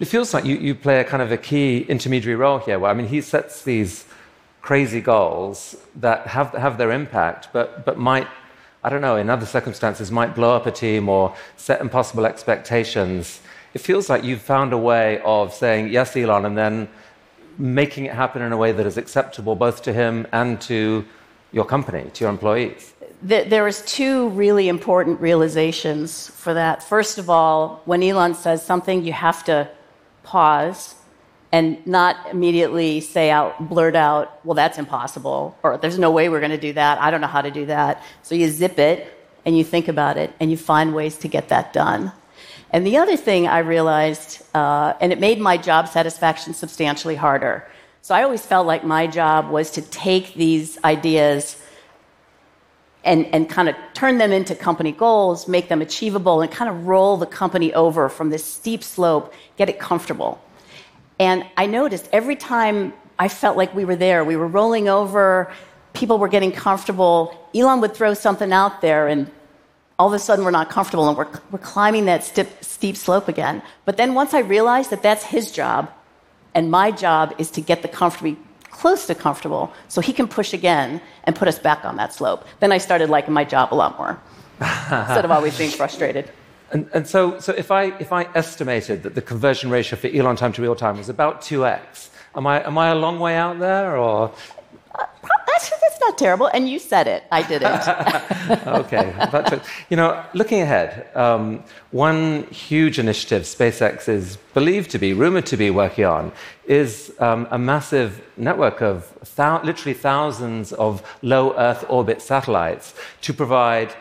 It 0.00 0.06
feels 0.06 0.34
like 0.34 0.44
you, 0.44 0.56
you 0.56 0.74
play 0.74 0.98
a 0.98 1.04
kind 1.04 1.22
of 1.22 1.30
a 1.30 1.36
key 1.36 1.82
intermediary 1.82 2.34
role 2.34 2.58
here, 2.58 2.80
where 2.80 2.90
I 2.90 2.94
mean, 2.94 3.06
he 3.06 3.20
sets 3.20 3.62
these 3.62 4.06
crazy 4.60 5.00
goals 5.00 5.76
that 5.94 6.26
have, 6.26 6.50
have 6.54 6.78
their 6.78 6.90
impact, 6.90 7.46
but, 7.52 7.84
but 7.84 7.96
might 7.96 8.26
I 8.84 8.88
don't 8.88 9.00
know, 9.00 9.16
in 9.16 9.30
other 9.30 9.46
circumstances 9.46 10.10
might 10.10 10.34
blow 10.34 10.56
up 10.56 10.66
a 10.66 10.72
team 10.72 11.08
or 11.08 11.34
set 11.56 11.80
impossible 11.80 12.26
expectations. 12.26 13.40
It 13.74 13.80
feels 13.80 14.10
like 14.10 14.24
you've 14.24 14.42
found 14.42 14.72
a 14.72 14.78
way 14.78 15.20
of 15.24 15.54
saying, 15.54 15.88
yes, 15.88 16.16
Elon, 16.16 16.44
and 16.44 16.58
then 16.58 16.88
making 17.58 18.06
it 18.06 18.14
happen 18.14 18.42
in 18.42 18.52
a 18.52 18.56
way 18.56 18.72
that 18.72 18.84
is 18.84 18.96
acceptable 18.96 19.54
both 19.54 19.82
to 19.82 19.92
him 19.92 20.26
and 20.32 20.60
to 20.62 21.04
your 21.52 21.64
company, 21.64 22.10
to 22.14 22.24
your 22.24 22.30
employees. 22.30 22.92
There 23.22 23.68
is 23.68 23.82
two 23.82 24.30
really 24.30 24.68
important 24.68 25.20
realizations 25.20 26.28
for 26.30 26.54
that. 26.54 26.82
First 26.82 27.18
of 27.18 27.30
all, 27.30 27.82
when 27.84 28.02
Elon 28.02 28.34
says 28.34 28.64
something, 28.64 29.04
you 29.04 29.12
have 29.12 29.44
to 29.44 29.68
pause 30.24 30.96
and 31.52 31.86
not 31.86 32.16
immediately 32.30 33.00
say 33.00 33.30
out, 33.30 33.68
blurt 33.68 33.94
out, 33.94 34.40
well, 34.44 34.54
that's 34.54 34.78
impossible, 34.78 35.56
or 35.62 35.76
there's 35.76 35.98
no 35.98 36.10
way 36.10 36.30
we're 36.30 36.40
going 36.40 36.50
to 36.50 36.56
do 36.56 36.72
that. 36.72 36.98
I 36.98 37.10
don't 37.10 37.20
know 37.20 37.26
how 37.26 37.42
to 37.42 37.50
do 37.50 37.66
that. 37.66 38.02
So 38.22 38.34
you 38.34 38.48
zip 38.48 38.78
it 38.78 39.06
and 39.44 39.56
you 39.56 39.62
think 39.62 39.88
about 39.88 40.16
it 40.16 40.32
and 40.40 40.50
you 40.50 40.56
find 40.56 40.94
ways 40.94 41.18
to 41.18 41.28
get 41.28 41.50
that 41.50 41.74
done. 41.74 42.10
And 42.70 42.86
the 42.86 42.96
other 42.96 43.18
thing 43.18 43.46
I 43.46 43.58
realized, 43.58 44.42
uh, 44.54 44.94
and 44.98 45.12
it 45.12 45.20
made 45.20 45.38
my 45.38 45.58
job 45.58 45.88
satisfaction 45.88 46.54
substantially 46.54 47.16
harder. 47.16 47.68
So 48.00 48.14
I 48.14 48.22
always 48.22 48.44
felt 48.44 48.66
like 48.66 48.82
my 48.82 49.06
job 49.06 49.50
was 49.50 49.72
to 49.72 49.82
take 49.82 50.32
these 50.34 50.82
ideas 50.82 51.62
and, 53.04 53.26
and 53.26 53.48
kind 53.48 53.68
of 53.68 53.76
turn 53.92 54.16
them 54.16 54.32
into 54.32 54.54
company 54.54 54.92
goals, 54.92 55.46
make 55.46 55.68
them 55.68 55.82
achievable, 55.82 56.40
and 56.40 56.50
kind 56.50 56.70
of 56.70 56.86
roll 56.86 57.18
the 57.18 57.26
company 57.26 57.74
over 57.74 58.08
from 58.08 58.30
this 58.30 58.44
steep 58.44 58.82
slope, 58.82 59.34
get 59.58 59.68
it 59.68 59.78
comfortable. 59.78 60.40
And 61.22 61.46
I 61.56 61.66
noticed 61.66 62.08
every 62.12 62.34
time 62.34 62.92
I 63.16 63.28
felt 63.28 63.56
like 63.56 63.72
we 63.76 63.84
were 63.84 63.94
there, 63.94 64.24
we 64.24 64.34
were 64.34 64.48
rolling 64.48 64.88
over, 64.88 65.52
people 65.92 66.18
were 66.18 66.26
getting 66.26 66.50
comfortable. 66.50 67.16
Elon 67.54 67.80
would 67.80 67.94
throw 67.94 68.12
something 68.12 68.52
out 68.52 68.80
there, 68.80 69.06
and 69.06 69.30
all 70.00 70.08
of 70.08 70.14
a 70.14 70.18
sudden 70.18 70.44
we're 70.44 70.50
not 70.50 70.68
comfortable 70.68 71.08
and 71.08 71.16
we're, 71.16 71.30
we're 71.52 71.60
climbing 71.60 72.06
that 72.06 72.24
steep, 72.24 72.48
steep 72.60 72.96
slope 72.96 73.28
again. 73.28 73.62
But 73.84 73.98
then 73.98 74.14
once 74.14 74.34
I 74.34 74.40
realized 74.40 74.90
that 74.90 75.04
that's 75.04 75.22
his 75.22 75.52
job, 75.52 75.92
and 76.56 76.72
my 76.72 76.90
job 76.90 77.36
is 77.38 77.52
to 77.52 77.60
get 77.60 77.82
the 77.82 77.88
comfortable 77.88 78.36
close 78.72 79.06
to 79.06 79.14
comfortable 79.14 79.72
so 79.86 80.00
he 80.00 80.12
can 80.12 80.26
push 80.26 80.52
again 80.52 81.00
and 81.22 81.36
put 81.36 81.46
us 81.46 81.58
back 81.58 81.84
on 81.84 81.94
that 81.98 82.12
slope. 82.12 82.44
Then 82.58 82.72
I 82.72 82.78
started 82.78 83.10
liking 83.10 83.32
my 83.32 83.44
job 83.44 83.72
a 83.72 83.76
lot 83.76 83.96
more 83.96 84.20
instead 84.60 85.24
of 85.24 85.30
always 85.30 85.56
being 85.56 85.70
frustrated. 85.70 86.32
And, 86.72 86.88
and 86.94 87.06
so, 87.06 87.38
so 87.38 87.52
if, 87.52 87.70
I, 87.70 87.84
if 87.98 88.12
I 88.12 88.24
estimated 88.34 89.02
that 89.02 89.14
the 89.14 89.22
conversion 89.22 89.70
ratio 89.70 89.98
for 89.98 90.08
Elon 90.08 90.36
time 90.36 90.52
to 90.54 90.62
real 90.62 90.74
time 90.74 90.96
was 90.96 91.10
about 91.10 91.42
2x, 91.42 92.08
am 92.34 92.46
I, 92.46 92.66
am 92.66 92.78
I 92.78 92.88
a 92.88 92.94
long 92.94 93.20
way 93.20 93.36
out 93.36 93.58
there 93.58 93.96
or? 93.98 94.32
Uh, 94.94 95.06
that's, 95.46 95.68
that's 95.68 96.00
not 96.00 96.16
terrible. 96.16 96.46
And 96.46 96.68
you 96.68 96.78
said 96.78 97.06
it. 97.06 97.24
I 97.30 97.42
didn't. 97.42 98.66
okay. 98.66 99.14
But, 99.30 99.62
you 99.90 99.98
know, 99.98 100.24
looking 100.32 100.62
ahead, 100.62 101.14
um, 101.14 101.62
one 101.90 102.44
huge 102.44 102.98
initiative 102.98 103.42
SpaceX 103.42 104.08
is 104.08 104.38
believed 104.54 104.90
to 104.92 104.98
be, 104.98 105.12
rumored 105.12 105.46
to 105.46 105.58
be 105.58 105.68
working 105.68 106.06
on, 106.06 106.32
is 106.64 107.12
um, 107.18 107.46
a 107.50 107.58
massive 107.58 108.22
network 108.38 108.80
of 108.80 109.12
thou- 109.36 109.62
literally 109.62 109.94
thousands 109.94 110.72
of 110.72 111.02
low 111.20 111.54
Earth 111.58 111.84
orbit 111.90 112.22
satellites 112.22 112.94
to 113.20 113.34
provide 113.34 113.94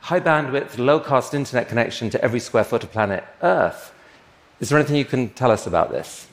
high 0.00 0.20
bandwidth, 0.20 0.78
low 0.78 1.00
cost 1.00 1.34
internet 1.34 1.68
connection 1.68 2.10
to 2.10 2.24
every 2.24 2.40
square 2.40 2.64
foot 2.64 2.82
of 2.82 2.92
planet 2.92 3.24
Earth. 3.42 3.92
Is 4.58 4.68
there 4.68 4.78
anything 4.78 4.96
you 4.96 5.04
can 5.04 5.30
tell 5.30 5.50
us 5.50 5.66
about 5.66 5.90
this? 5.90 6.26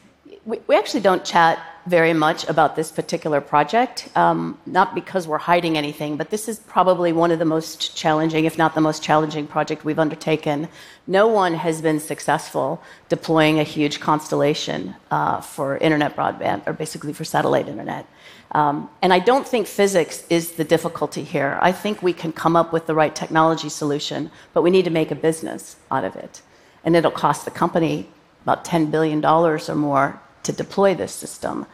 We, 0.48 0.62
we 0.66 0.78
actually 0.78 1.02
don't 1.02 1.26
chat 1.26 1.60
very 1.88 2.14
much 2.14 2.48
about 2.48 2.78
this 2.78 2.90
particular 2.90 3.42
project, 3.42 4.08
um, 4.16 4.58
not 4.66 4.96
because 4.96 5.28
we're 5.28 5.38
hiding 5.38 5.78
anything, 5.78 6.16
but 6.16 6.30
this 6.30 6.48
is 6.48 6.60
probably 6.60 7.12
one 7.12 7.32
of 7.32 7.40
the 7.40 7.44
most 7.44 7.98
challenging, 7.98 8.46
if 8.46 8.58
not 8.58 8.74
the 8.74 8.80
most 8.80 9.04
challenging 9.04 9.46
project 9.46 9.84
we've 9.84 10.00
undertaken. 10.00 10.70
No 11.06 11.28
one 11.28 11.54
has 11.54 11.82
been 11.82 12.00
successful 12.00 12.82
deploying 13.10 13.60
a 13.60 13.64
huge 13.64 14.00
constellation 14.00 14.96
uh, 15.12 15.42
for 15.42 15.78
internet 15.80 16.16
broadband, 16.16 16.66
or 16.66 16.72
basically 16.72 17.12
for 17.12 17.26
satellite 17.26 17.68
internet. 17.68 18.06
Um, 18.52 18.90
and 19.02 19.12
I 19.14 19.20
don't 19.20 19.46
think 19.46 19.68
physics 19.68 20.24
is 20.30 20.54
the 20.54 20.64
difficulty 20.64 21.26
here. 21.26 21.60
I 21.62 21.74
think 21.74 22.02
we 22.02 22.14
can 22.14 22.32
come 22.32 22.56
up 22.56 22.72
with 22.72 22.88
the 22.88 22.96
right 22.96 23.14
technology 23.14 23.68
solution, 23.68 24.32
but 24.54 24.62
we 24.62 24.70
need 24.70 24.86
to 24.86 24.92
make 24.92 25.12
a 25.12 25.16
business 25.16 25.76
out 25.92 26.06
of 26.06 26.16
it. 26.16 26.42
And 26.86 26.96
it'll 26.96 27.12
cost 27.12 27.44
the 27.44 27.52
company 27.52 28.08
about 28.44 28.64
$10 28.64 28.90
billion 28.92 29.24
or 29.26 29.60
more 29.76 30.22
to 30.44 30.52
deploy 30.52 30.96
this 30.96 31.12
system. 31.12 31.66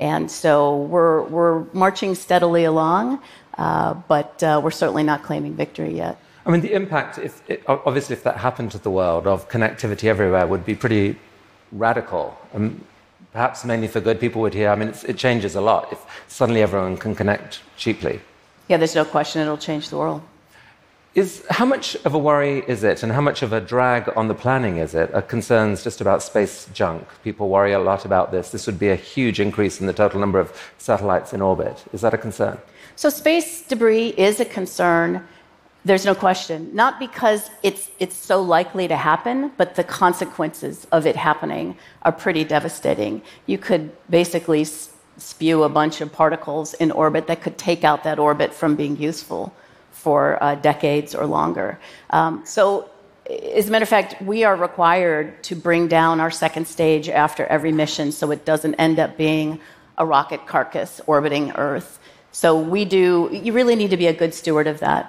And 0.00 0.30
so 0.30 0.76
we're, 0.76 1.22
we're 1.22 1.64
marching 1.72 2.14
steadily 2.14 2.64
along, 2.64 3.20
uh, 3.58 3.94
but 3.94 4.42
uh, 4.42 4.60
we're 4.62 4.70
certainly 4.70 5.02
not 5.02 5.22
claiming 5.22 5.54
victory 5.54 5.94
yet. 5.94 6.18
I 6.46 6.50
mean, 6.50 6.60
the 6.60 6.72
impact, 6.72 7.18
if, 7.18 7.42
obviously, 7.68 8.14
if 8.14 8.22
that 8.24 8.36
happened 8.36 8.70
to 8.72 8.78
the 8.78 8.90
world 8.90 9.26
of 9.26 9.48
connectivity 9.48 10.04
everywhere, 10.04 10.46
would 10.46 10.66
be 10.66 10.74
pretty 10.74 11.16
radical. 11.72 12.36
Um, 12.52 12.84
perhaps 13.32 13.64
mainly 13.64 13.88
for 13.88 14.00
good. 14.00 14.20
People 14.20 14.42
would 14.42 14.54
hear, 14.54 14.70
I 14.70 14.74
mean, 14.74 14.92
it 15.06 15.16
changes 15.16 15.54
a 15.54 15.60
lot 15.60 15.92
if 15.92 15.98
suddenly 16.28 16.62
everyone 16.62 16.96
can 16.96 17.14
connect 17.14 17.60
cheaply. 17.76 18.20
Yeah, 18.68 18.76
there's 18.78 18.94
no 18.94 19.04
question 19.04 19.42
it'll 19.42 19.58
change 19.58 19.88
the 19.90 19.98
world. 19.98 20.22
Is, 21.14 21.44
how 21.48 21.64
much 21.64 21.94
of 22.04 22.12
a 22.14 22.18
worry 22.18 22.64
is 22.66 22.82
it, 22.82 23.04
and 23.04 23.12
how 23.12 23.20
much 23.20 23.42
of 23.42 23.52
a 23.52 23.60
drag 23.60 24.10
on 24.16 24.26
the 24.26 24.34
planning 24.34 24.78
is 24.78 24.96
it? 24.96 25.14
Are 25.14 25.22
concerns 25.22 25.84
just 25.84 26.00
about 26.00 26.24
space 26.24 26.66
junk? 26.74 27.06
People 27.22 27.48
worry 27.48 27.72
a 27.72 27.78
lot 27.78 28.04
about 28.04 28.32
this. 28.32 28.50
This 28.50 28.66
would 28.66 28.80
be 28.80 28.88
a 28.88 28.96
huge 28.96 29.38
increase 29.38 29.80
in 29.80 29.86
the 29.86 29.92
total 29.92 30.18
number 30.18 30.40
of 30.40 30.52
satellites 30.78 31.32
in 31.32 31.40
orbit. 31.40 31.84
Is 31.92 32.00
that 32.00 32.14
a 32.14 32.18
concern? 32.18 32.58
So, 32.96 33.10
space 33.10 33.62
debris 33.62 34.08
is 34.16 34.40
a 34.40 34.44
concern. 34.44 35.24
There's 35.84 36.04
no 36.04 36.16
question. 36.16 36.74
Not 36.74 36.98
because 36.98 37.48
it's, 37.62 37.90
it's 38.00 38.16
so 38.16 38.42
likely 38.42 38.88
to 38.88 38.96
happen, 38.96 39.52
but 39.56 39.76
the 39.76 39.84
consequences 39.84 40.84
of 40.90 41.06
it 41.06 41.14
happening 41.14 41.76
are 42.02 42.10
pretty 42.10 42.42
devastating. 42.42 43.22
You 43.46 43.58
could 43.58 43.92
basically 44.10 44.64
spew 45.16 45.62
a 45.62 45.68
bunch 45.68 46.00
of 46.00 46.12
particles 46.12 46.74
in 46.74 46.90
orbit 46.90 47.28
that 47.28 47.40
could 47.40 47.56
take 47.56 47.84
out 47.84 48.02
that 48.02 48.18
orbit 48.18 48.52
from 48.52 48.74
being 48.74 48.96
useful 48.96 49.54
for 50.04 50.20
uh, 50.42 50.54
decades 50.56 51.14
or 51.14 51.24
longer. 51.38 51.78
Um, 52.10 52.42
so, 52.44 52.90
as 53.56 53.68
a 53.68 53.70
matter 53.72 53.84
of 53.84 53.88
fact, 53.88 54.20
we 54.20 54.44
are 54.44 54.54
required 54.54 55.42
to 55.44 55.56
bring 55.56 55.88
down 55.88 56.20
our 56.20 56.30
second 56.30 56.66
stage 56.68 57.08
after 57.08 57.46
every 57.46 57.72
mission 57.72 58.12
so 58.12 58.30
it 58.30 58.44
doesn't 58.44 58.74
end 58.74 58.98
up 58.98 59.16
being 59.16 59.58
a 59.96 60.04
rocket 60.04 60.46
carcass 60.46 61.00
orbiting 61.06 61.52
Earth. 61.52 61.98
So, 62.32 62.48
we 62.74 62.84
do, 62.84 63.30
you 63.32 63.52
really 63.54 63.76
need 63.76 63.90
to 63.90 63.96
be 63.96 64.08
a 64.08 64.12
good 64.22 64.34
steward 64.34 64.66
of 64.66 64.78
that. 64.80 65.02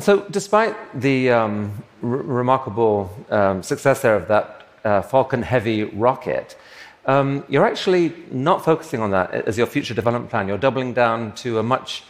So, 0.00 0.12
despite 0.38 0.74
the 1.00 1.30
um, 1.30 1.70
r- 2.02 2.08
remarkable 2.40 2.98
um, 3.30 3.62
success 3.62 4.02
there 4.02 4.16
of 4.16 4.26
that 4.26 4.46
uh, 4.84 5.02
Falcon 5.02 5.42
Heavy 5.42 5.84
rocket, 5.84 6.56
um, 7.06 7.44
you're 7.48 7.68
actually 7.72 8.12
not 8.30 8.64
focusing 8.64 9.00
on 9.00 9.10
that 9.12 9.28
as 9.50 9.56
your 9.56 9.68
future 9.68 9.94
development 9.94 10.30
plan. 10.30 10.48
You're 10.48 10.64
doubling 10.66 10.94
down 10.94 11.32
to 11.42 11.58
a 11.58 11.62
much 11.62 12.02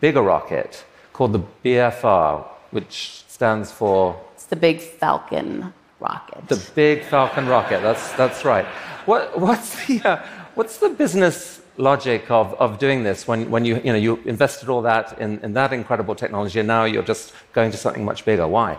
bigger 0.00 0.22
rocket 0.22 0.84
called 1.12 1.32
the 1.32 1.42
BFR, 1.64 2.44
which 2.70 3.24
stands 3.28 3.70
for. 3.70 4.20
It's 4.34 4.46
the 4.46 4.56
Big 4.56 4.80
Falcon 4.80 5.72
rocket. 6.00 6.48
The 6.48 6.70
Big 6.74 7.04
Falcon 7.04 7.46
rocket. 7.46 7.80
That's 7.82 8.12
that's 8.12 8.44
right. 8.44 8.66
What, 9.06 9.38
what's 9.38 9.86
the 9.86 10.00
uh, 10.02 10.26
what's 10.54 10.78
the 10.78 10.90
business 10.90 11.60
logic 11.78 12.30
of, 12.30 12.54
of 12.54 12.78
doing 12.78 13.02
this 13.02 13.26
when, 13.26 13.50
when 13.50 13.64
you, 13.64 13.76
you, 13.76 13.92
know, 13.92 13.98
you 13.98 14.16
invested 14.26 14.68
all 14.68 14.82
that 14.82 15.18
in, 15.18 15.38
in 15.40 15.54
that 15.54 15.72
incredible 15.72 16.14
technology 16.14 16.58
and 16.58 16.68
now 16.68 16.84
you're 16.84 17.02
just 17.02 17.32
going 17.52 17.70
to 17.70 17.76
something 17.76 18.04
much 18.04 18.24
bigger? 18.24 18.46
Why? 18.46 18.78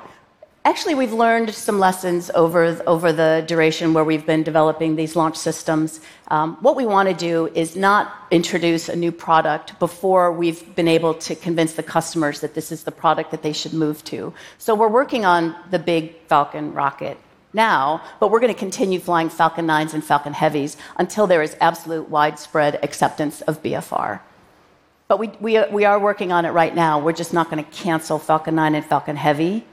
Actually, 0.65 0.96
we've 0.96 1.12
learned 1.12 1.53
some 1.53 1.77
lessons 1.77 2.32
over, 2.36 2.82
over 2.88 3.12
the 3.12 3.43
duration 3.46 3.93
where 3.93 4.05
we've 4.05 4.25
been 4.25 4.43
developing 4.43 4.96
these 4.96 5.13
launch 5.13 5.36
systems. 5.36 6.00
Um, 6.29 6.55
what 6.62 6.77
we 6.77 6.86
want 6.86 7.10
to 7.10 7.13
do 7.13 7.48
is 7.48 7.75
not 7.75 8.15
introduce 8.32 8.88
a 8.88 8.96
new 8.96 9.12
product 9.12 9.77
before 9.77 10.32
we've 10.32 10.74
been 10.74 10.88
able 10.88 11.15
to 11.15 11.36
convince 11.36 11.74
the 11.74 11.84
customers 11.84 12.39
that 12.39 12.53
this 12.53 12.72
is 12.72 12.84
the 12.84 12.91
product 12.91 13.32
that 13.32 13.41
they 13.41 13.51
should 13.51 13.74
move 13.74 14.05
to. 14.05 14.34
So 14.58 14.74
we're 14.74 14.88
working 14.88 15.25
on 15.25 15.53
the 15.70 15.79
big 15.79 16.15
Falcon 16.27 16.74
rocket 16.74 17.17
now, 17.51 18.01
but 18.22 18.32
we're 18.32 18.39
going 18.39 18.53
to 18.53 18.58
continue 18.58 19.01
flying 19.01 19.27
Falcon 19.27 19.67
9s 19.67 19.93
and 19.93 20.01
Falcon 20.01 20.32
Heavies 20.32 20.77
until 20.96 21.27
there 21.27 21.43
is 21.43 21.58
absolute 21.60 22.08
widespread 22.08 22.79
acceptance 22.82 23.41
of 23.41 23.62
BFR. 23.62 24.22
But 25.10 25.20
we, 25.20 25.27
we, 25.41 25.62
we 25.70 25.84
are 25.84 26.00
working 26.00 26.32
on 26.32 26.46
it 26.46 26.51
right 26.51 26.74
now. 26.74 27.00
We're 27.00 27.12
just 27.12 27.34
not 27.34 27.51
going 27.51 27.62
to 27.62 27.70
cancel 27.70 28.17
Falcon 28.17 28.55
9 28.55 28.75
and 28.75 28.86
Falcon 28.86 29.17
Heavy 29.17 29.65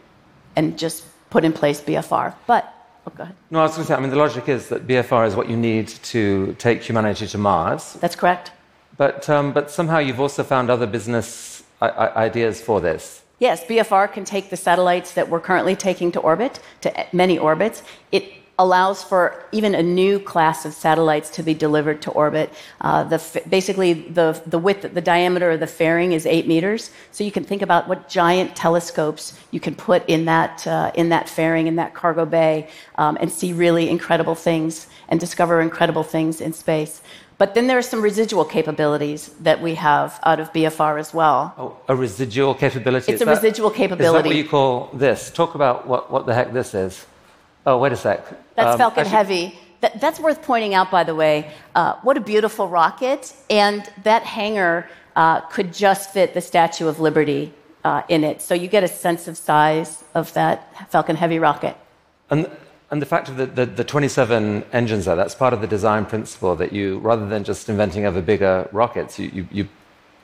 and 0.57 0.79
just 0.79 1.05
put 1.31 1.45
in 1.45 1.53
place 1.53 1.81
BFR. 1.81 2.35
But 2.47 2.75
Oh, 3.07 3.13
go 3.17 3.23
ahead. 3.23 3.35
No, 3.51 3.61
I 3.61 3.63
was 3.63 3.73
going 3.73 3.87
to 3.87 3.89
say, 3.89 3.95
I 3.95 4.01
mean, 4.01 4.11
the 4.11 4.17
logic 4.17 4.49
is 4.49 4.69
that 4.69 4.87
BFR 4.87 5.27
is 5.27 5.35
what 5.35 5.49
you 5.49 5.57
need 5.57 5.89
to 5.89 6.55
take 6.59 6.83
humanity 6.83 7.27
to 7.29 7.39
Mars. 7.39 7.95
That's 7.95 8.15
correct. 8.15 8.53
But, 8.97 9.29
um, 9.31 9.53
but 9.53 9.71
somehow 9.71 9.99
you've 9.99 10.21
also 10.21 10.45
found 10.45 10.71
other 10.71 10.87
business 10.87 11.63
ideas 11.81 12.61
for 12.61 12.81
this. 12.81 13.23
Yes, 13.39 13.65
BFR 13.65 14.13
can 14.13 14.25
take 14.25 14.51
the 14.51 14.57
satellites 14.57 15.15
that 15.15 15.31
we're 15.31 15.41
currently 15.41 15.75
taking 15.75 16.13
to 16.13 16.21
orbit, 16.21 16.61
to 16.83 17.07
many 17.13 17.39
orbits. 17.39 17.83
It 18.13 18.25
allows 18.61 19.03
for 19.03 19.43
even 19.53 19.75
a 19.75 19.83
new 19.83 20.21
class 20.21 20.67
of 20.67 20.75
satellites 20.75 21.31
to 21.31 21.43
be 21.43 21.55
delivered 21.55 22.03
to 22.03 22.11
orbit. 22.11 22.53
Uh, 22.83 23.03
the, 23.05 23.19
basically, 23.49 23.95
the, 23.95 24.39
the 24.47 24.59
width, 24.59 24.83
the 24.93 25.01
diameter 25.01 25.53
of 25.53 25.61
the 25.61 25.67
fairing 25.67 26.13
is 26.13 26.27
eight 26.27 26.47
meters. 26.47 26.91
So 27.11 27.25
you 27.25 27.33
can 27.33 27.43
think 27.43 27.63
about 27.63 27.89
what 27.89 28.11
giant 28.11 28.55
telescopes 28.55 29.33
you 29.51 29.61
can 29.61 29.75
put 29.75 30.07
in 30.07 30.27
that, 30.27 30.67
uh, 30.67 30.93
in 30.95 31.09
that 31.09 31.27
fairing, 31.27 31.69
in 31.69 31.77
that 31.77 31.95
cargo 31.95 32.27
bay, 32.27 32.69
um, 32.97 33.17
and 33.19 33.33
see 33.33 33.55
really 33.55 33.89
incredible 33.89 34.35
things 34.35 34.87
and 35.09 35.19
discover 35.19 35.63
incredible 35.63 36.03
things 36.03 36.43
in 36.43 36.53
space. 36.53 37.01
But 37.39 37.55
then 37.55 37.67
there 37.67 37.79
are 37.79 37.89
some 37.95 38.03
residual 38.03 38.45
capabilities 38.45 39.31
that 39.41 39.63
we 39.63 39.77
have 39.77 40.21
out 40.23 40.39
of 40.39 40.53
BFR 40.53 41.01
as 41.01 41.15
well. 41.15 41.55
Oh, 41.57 41.77
a 41.89 41.97
residual 41.97 42.55
capability? 42.55 43.11
It's 43.11 43.23
is 43.23 43.23
a 43.23 43.25
that, 43.25 43.37
residual 43.37 43.71
capability. 43.71 44.19
Is 44.19 44.23
that 44.23 44.29
what 44.29 44.37
you 44.37 44.47
call 44.47 44.91
this? 44.93 45.31
Talk 45.31 45.55
about 45.55 45.87
what, 45.87 46.11
what 46.13 46.27
the 46.27 46.35
heck 46.35 46.53
this 46.53 46.75
is. 46.75 47.07
Oh, 47.67 47.79
wait 47.79 47.93
a 47.93 47.97
sec. 47.97 48.27
That's 48.57 48.73
um, 48.73 48.79
Falcon 48.79 49.01
actually, 49.01 49.11
Heavy. 49.17 49.59
That, 49.81 50.01
that's 50.01 50.21
worth 50.21 50.43
pointing 50.43 50.75
out, 50.75 50.91
by 50.91 51.05
the 51.05 51.15
way. 51.15 51.51
Uh, 51.75 51.95
what 52.03 52.17
a 52.17 52.21
beautiful 52.21 52.69
rocket. 52.69 53.35
And 53.49 53.91
that 54.05 54.23
hangar 54.23 54.89
uh, 55.17 55.41
could 55.43 55.73
just 55.73 56.13
fit 56.13 56.35
the 56.35 56.41
Statue 56.41 56.89
of 56.89 57.01
Liberty 57.01 57.53
uh, 57.85 58.03
in 58.09 58.25
it. 58.25 58.43
So 58.43 58.55
you 58.55 58.69
get 58.69 58.85
a 58.85 58.89
sense 58.89 59.29
of 59.29 59.37
size 59.37 60.05
of 60.15 60.33
that 60.35 60.91
Falcon 60.91 61.17
Heavy 61.17 61.39
rocket. 61.39 61.77
And, 62.31 62.51
and 62.91 63.01
the 63.01 63.07
fact 63.07 63.29
of 63.29 63.37
the, 63.37 63.47
the, 63.47 63.67
the 63.67 63.85
27 63.85 64.65
engines 64.73 65.05
there, 65.05 65.17
that's 65.17 65.35
part 65.35 65.53
of 65.53 65.61
the 65.61 65.67
design 65.67 66.07
principle 66.07 66.57
that 66.57 66.73
you, 66.73 66.99
rather 66.99 67.27
than 67.29 67.45
just 67.45 67.69
inventing 67.69 68.05
ever 68.05 68.23
bigger 68.23 68.69
rockets, 68.73 69.19
you, 69.19 69.31
you, 69.33 69.49
you 69.51 69.69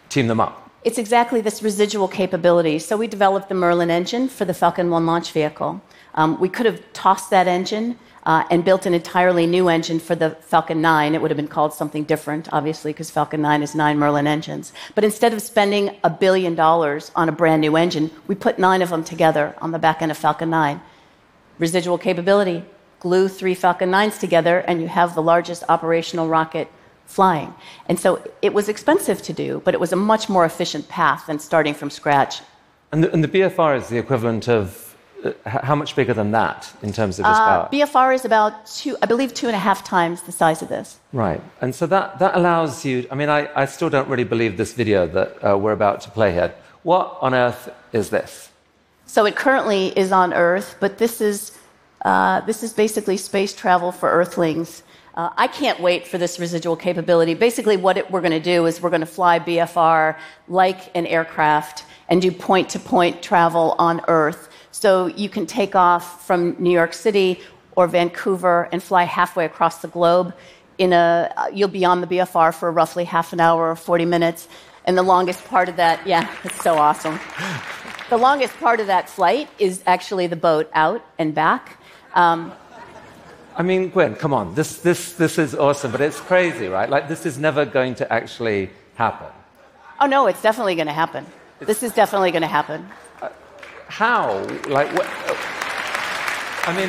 team 0.09 0.27
them 0.27 0.41
up. 0.41 0.63
It's 0.85 0.99
exactly 0.99 1.41
this 1.41 1.63
residual 1.63 2.07
capability. 2.07 2.79
So 2.79 2.97
we 2.97 3.09
developed 3.09 3.49
the 3.49 3.57
Merlin 3.57 3.91
engine 3.91 4.29
for 4.29 4.45
the 4.45 4.55
Falcon 4.55 4.89
1 4.89 5.05
launch 5.05 5.33
vehicle. 5.33 5.81
Um, 6.17 6.41
we 6.41 6.49
could 6.49 6.67
have 6.67 6.81
tossed 6.93 7.31
that 7.31 7.47
engine 7.47 7.99
uh, 8.25 8.45
and 8.51 8.65
built 8.65 8.87
an 8.87 8.95
entirely 8.95 9.47
new 9.47 9.69
engine 9.69 10.01
for 10.01 10.15
the 10.15 10.31
Falcon 10.31 10.81
9. 10.81 11.15
It 11.15 11.23
would 11.23 11.31
have 11.31 11.37
been 11.37 11.47
called 11.47 11.73
something 11.73 12.05
different, 12.05 12.49
obviously, 12.53 12.93
because 12.93 13.11
Falcon 13.11 13.43
9 13.43 13.63
is 13.63 13.75
nine 13.75 13.99
Merlin 13.99 14.27
engines. 14.27 14.73
But 14.95 15.05
instead 15.05 15.33
of 15.33 15.41
spending 15.41 15.97
a 16.03 16.11
billion 16.11 16.55
dollars 16.55 17.13
on 17.15 17.29
a 17.29 17.33
brand 17.33 17.61
new 17.61 17.77
engine, 17.77 18.11
we 18.27 18.35
put 18.35 18.59
nine 18.59 18.83
of 18.83 18.91
them 18.91 19.05
together 19.05 19.55
on 19.61 19.71
the 19.71 19.79
back 19.79 20.03
end 20.03 20.11
of 20.11 20.17
Falcon 20.19 20.51
9. 20.51 20.81
Residual 21.59 21.99
capability 21.99 22.65
glue 22.99 23.29
three 23.29 23.55
Falcon 23.55 23.91
9s 23.91 24.19
together, 24.19 24.59
and 24.61 24.81
you 24.81 24.89
have 24.89 25.15
the 25.15 25.23
largest 25.23 25.63
operational 25.69 26.29
rocket 26.29 26.69
flying. 27.05 27.55
And 27.89 28.01
so 28.01 28.23
it 28.43 28.53
was 28.53 28.69
expensive 28.69 29.23
to 29.23 29.33
do, 29.33 29.63
but 29.65 29.75
it 29.75 29.81
was 29.81 29.93
a 29.93 29.97
much 29.97 30.29
more 30.29 30.45
efficient 30.45 30.89
path 30.89 31.27
than 31.27 31.39
starting 31.39 31.75
from 31.75 31.91
scratch. 31.91 32.41
And 32.91 33.05
the, 33.05 33.13
and 33.13 33.23
the 33.23 33.29
BFR 33.29 33.77
is 33.77 33.89
the 33.89 33.99
equivalent 33.99 34.49
of 34.49 34.86
how 35.45 35.75
much 35.75 35.97
bigger 35.97 36.15
than 36.15 36.31
that 36.33 36.73
in 36.83 36.93
terms 36.93 37.19
of 37.19 37.27
its 37.27 37.39
uh, 37.39 37.45
power? 37.45 37.69
BFR 37.73 38.15
is 38.15 38.25
about 38.25 38.67
two, 38.67 38.97
I 39.03 39.07
believe, 39.07 39.33
two 39.35 39.47
and 39.47 39.57
a 39.57 39.59
half 39.69 39.85
times 39.85 40.23
the 40.23 40.33
size 40.33 40.63
of 40.63 40.69
this. 40.69 40.99
Right. 41.13 41.43
And 41.61 41.75
so 41.75 41.87
that, 41.87 42.19
that 42.19 42.37
allows 42.37 42.85
you, 42.85 43.07
I 43.11 43.15
mean, 43.15 43.29
I, 43.29 43.49
I 43.55 43.65
still 43.67 43.91
don't 43.91 44.09
really 44.09 44.25
believe 44.25 44.57
this 44.57 44.73
video 44.73 45.07
that 45.09 45.45
uh, 45.45 45.57
we're 45.57 45.73
about 45.73 46.01
to 46.03 46.11
play 46.11 46.33
here. 46.33 46.55
What 46.83 47.19
on 47.21 47.35
earth 47.35 47.69
is 47.93 48.11
this? 48.11 48.51
So 49.07 49.25
it 49.25 49.37
currently 49.37 49.97
is 49.97 50.11
on 50.11 50.35
Earth, 50.35 50.77
but 50.81 50.99
this 50.99 51.21
is, 51.21 51.57
uh, 52.05 52.41
this 52.41 52.65
is 52.65 52.73
basically 52.73 53.17
space 53.17 53.55
travel 53.55 53.93
for 53.93 54.11
Earthlings. 54.11 54.83
Uh, 55.15 55.31
I 55.37 55.47
can't 55.47 55.81
wait 55.81 56.07
for 56.07 56.19
this 56.19 56.41
residual 56.41 56.77
capability. 56.77 57.35
Basically, 57.35 57.77
what 57.77 57.97
it, 57.97 58.11
we're 58.11 58.21
going 58.21 58.33
to 58.33 58.41
do 58.41 58.67
is 58.67 58.83
we're 58.83 58.91
going 58.91 59.01
to 59.01 59.07
fly 59.07 59.39
BFR 59.39 60.19
like 60.49 60.95
an 60.97 61.07
aircraft 61.07 61.85
and 62.09 62.21
do 62.21 62.33
point 62.33 62.69
to 62.71 62.81
point 62.81 63.23
travel 63.23 63.77
on 63.79 64.03
Earth 64.09 64.51
so 64.81 65.07
you 65.07 65.29
can 65.29 65.47
take 65.47 65.75
off 65.75 66.27
from 66.27 66.55
New 66.59 66.71
York 66.71 66.93
City 66.93 67.41
or 67.77 67.87
Vancouver 67.87 68.69
and 68.73 68.83
fly 68.83 69.05
halfway 69.05 69.47
across 69.47 69.79
the 69.79 69.89
globe. 69.89 70.35
In 70.77 70.93
a, 70.93 71.33
you'll 71.53 71.69
be 71.69 71.85
on 71.85 72.03
the 72.03 72.07
BFR 72.07 72.55
for 72.55 72.71
roughly 72.71 73.05
half 73.05 73.33
an 73.33 73.41
hour 73.41 73.71
or 73.71 73.77
40 73.77 74.05
minutes. 74.05 74.49
And 74.85 74.97
the 74.97 75.03
longest 75.03 75.43
part 75.47 75.69
of 75.69 75.77
that, 75.77 76.07
yeah, 76.07 76.31
it's 76.45 76.63
so 76.63 76.75
awesome. 76.75 77.19
The 78.11 78.19
longest 78.19 78.55
part 78.59 78.79
of 78.81 78.87
that 78.89 79.09
flight 79.09 79.49
is 79.59 79.83
actually 79.87 80.27
the 80.27 80.37
boat 80.37 80.71
out 80.75 81.03
and 81.19 81.35
back. 81.35 81.81
Um, 82.15 82.53
I 83.57 83.63
mean, 83.63 83.89
Gwen, 83.89 84.15
come 84.15 84.35
on. 84.35 84.55
This, 84.55 84.79
this, 84.81 85.15
this 85.15 85.39
is 85.39 85.55
awesome, 85.55 85.91
but 85.91 86.03
it's 86.03 86.21
crazy, 86.21 86.69
right? 86.69 86.91
Like, 86.91 87.09
this 87.09 87.25
is 87.25 87.39
never 87.39 87.65
going 87.65 87.95
to 87.97 88.13
actually 88.13 88.69
happen. 88.95 89.29
Oh, 89.99 90.07
no, 90.07 90.27
it's 90.27 90.43
definitely 90.43 90.75
going 90.75 90.89
to 90.89 90.93
happen. 90.93 91.25
It's, 91.61 91.67
this 91.67 91.83
is 91.83 91.93
definitely 91.93 92.31
going 92.31 92.43
to 92.43 92.49
happen. 92.49 92.87
Uh, 93.23 93.31
how? 93.89 94.43
Like, 94.69 94.93
what? 94.95 95.07
I 96.69 96.75
mean, 96.77 96.89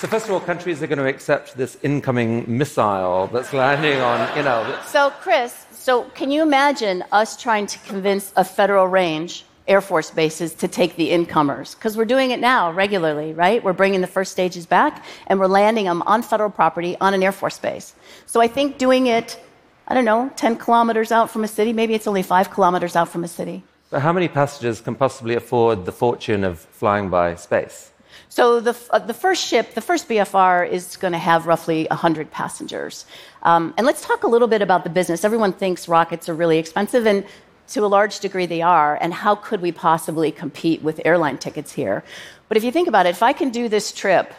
so 0.00 0.08
first 0.08 0.26
of 0.26 0.32
all, 0.32 0.40
countries 0.40 0.82
are 0.82 0.88
going 0.88 0.98
to 0.98 1.06
accept 1.06 1.56
this 1.56 1.78
incoming 1.82 2.44
missile 2.48 3.28
that's 3.28 3.52
landing 3.52 4.00
on, 4.00 4.36
you 4.36 4.42
know. 4.42 4.78
So, 4.86 5.10
Chris, 5.20 5.64
so 5.70 6.02
can 6.14 6.32
you 6.32 6.42
imagine 6.42 7.04
us 7.12 7.40
trying 7.40 7.66
to 7.68 7.78
convince 7.80 8.32
a 8.34 8.44
federal 8.44 8.88
range 8.88 9.44
Air 9.68 9.80
Force 9.80 10.10
bases 10.10 10.54
to 10.54 10.66
take 10.66 10.96
the 10.96 11.12
incomers 11.12 11.76
because 11.76 11.96
we're 11.96 12.04
doing 12.04 12.32
it 12.32 12.40
now 12.40 12.72
regularly, 12.72 13.32
right? 13.32 13.62
We're 13.62 13.72
bringing 13.72 14.00
the 14.00 14.08
first 14.08 14.32
stages 14.32 14.66
back 14.66 15.04
and 15.28 15.38
we're 15.38 15.46
landing 15.46 15.84
them 15.84 16.02
on 16.02 16.22
federal 16.22 16.50
property 16.50 16.96
on 17.00 17.14
an 17.14 17.22
Air 17.22 17.30
Force 17.30 17.58
base. 17.58 17.94
So 18.26 18.40
I 18.40 18.48
think 18.48 18.78
doing 18.78 19.06
it, 19.06 19.40
I 19.86 19.94
don't 19.94 20.04
know, 20.04 20.32
10 20.34 20.56
kilometers 20.56 21.12
out 21.12 21.30
from 21.30 21.44
a 21.44 21.48
city, 21.48 21.72
maybe 21.72 21.94
it's 21.94 22.08
only 22.08 22.24
five 22.24 22.50
kilometers 22.50 22.96
out 22.96 23.08
from 23.08 23.22
a 23.22 23.28
city. 23.28 23.62
So 23.92 23.98
how 23.98 24.14
many 24.14 24.26
passengers 24.26 24.80
can 24.80 24.94
possibly 24.94 25.34
afford 25.34 25.84
the 25.84 25.92
fortune 25.92 26.44
of 26.44 26.60
flying 26.60 27.10
by 27.10 27.34
space? 27.34 27.90
So 28.30 28.58
the, 28.58 28.74
uh, 28.88 29.00
the 29.00 29.12
first 29.12 29.46
ship, 29.46 29.74
the 29.74 29.82
first 29.82 30.08
BFR, 30.08 30.66
is 30.66 30.96
going 30.96 31.12
to 31.12 31.18
have 31.18 31.46
roughly 31.46 31.86
100 31.90 32.30
passengers. 32.30 33.04
Um, 33.42 33.74
and 33.76 33.86
let's 33.86 34.00
talk 34.00 34.22
a 34.24 34.26
little 34.26 34.48
bit 34.48 34.62
about 34.62 34.84
the 34.84 34.88
business. 34.88 35.26
Everyone 35.26 35.52
thinks 35.52 35.88
rockets 35.88 36.26
are 36.30 36.34
really 36.34 36.56
expensive, 36.56 37.06
and 37.06 37.26
to 37.74 37.84
a 37.84 37.86
large 37.86 38.20
degree, 38.20 38.46
they 38.46 38.62
are. 38.62 38.96
And 38.98 39.12
how 39.12 39.34
could 39.34 39.60
we 39.60 39.72
possibly 39.72 40.32
compete 40.32 40.80
with 40.80 41.02
airline 41.04 41.36
tickets 41.36 41.72
here? 41.72 42.02
But 42.48 42.56
if 42.56 42.64
you 42.64 42.72
think 42.72 42.88
about 42.88 43.04
it, 43.04 43.10
if 43.10 43.22
I 43.22 43.34
can 43.34 43.50
do 43.50 43.68
this 43.68 43.92
trip 43.92 44.32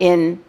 in 0.00 0.42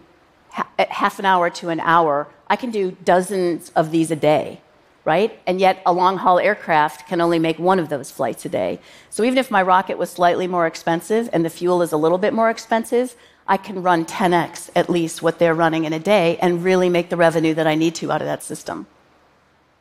ha- 0.49 0.67
half 0.89 1.19
an 1.19 1.25
hour 1.25 1.51
to 1.51 1.69
an 1.69 1.79
hour, 1.79 2.27
I 2.47 2.55
can 2.55 2.71
do 2.71 2.97
dozens 3.05 3.69
of 3.75 3.91
these 3.91 4.09
a 4.09 4.15
day, 4.15 4.61
right? 5.07 5.39
And 5.47 5.61
yet, 5.61 5.81
a 5.85 5.93
long 5.93 6.17
haul 6.17 6.37
aircraft 6.37 7.07
can 7.07 7.21
only 7.21 7.39
make 7.39 7.57
one 7.57 7.79
of 7.79 7.87
those 7.87 8.11
flights 8.11 8.43
a 8.45 8.49
day. 8.49 8.77
So 9.09 9.23
even 9.23 9.37
if 9.37 9.49
my 9.49 9.61
rocket 9.61 9.97
was 9.97 10.09
slightly 10.09 10.47
more 10.47 10.67
expensive 10.67 11.29
and 11.31 11.45
the 11.45 11.49
fuel 11.49 11.81
is 11.81 11.93
a 11.93 11.97
little 11.97 12.17
bit 12.17 12.33
more 12.33 12.49
expensive, 12.49 13.15
I 13.47 13.55
can 13.55 13.81
run 13.81 14.03
10x 14.03 14.69
at 14.75 14.89
least 14.89 15.21
what 15.21 15.39
they're 15.39 15.55
running 15.55 15.85
in 15.85 15.93
a 15.93 15.99
day 15.99 16.37
and 16.41 16.61
really 16.61 16.89
make 16.89 17.07
the 17.09 17.15
revenue 17.15 17.53
that 17.53 17.65
I 17.65 17.75
need 17.75 17.95
to 17.95 18.11
out 18.11 18.21
of 18.21 18.27
that 18.27 18.43
system. 18.43 18.85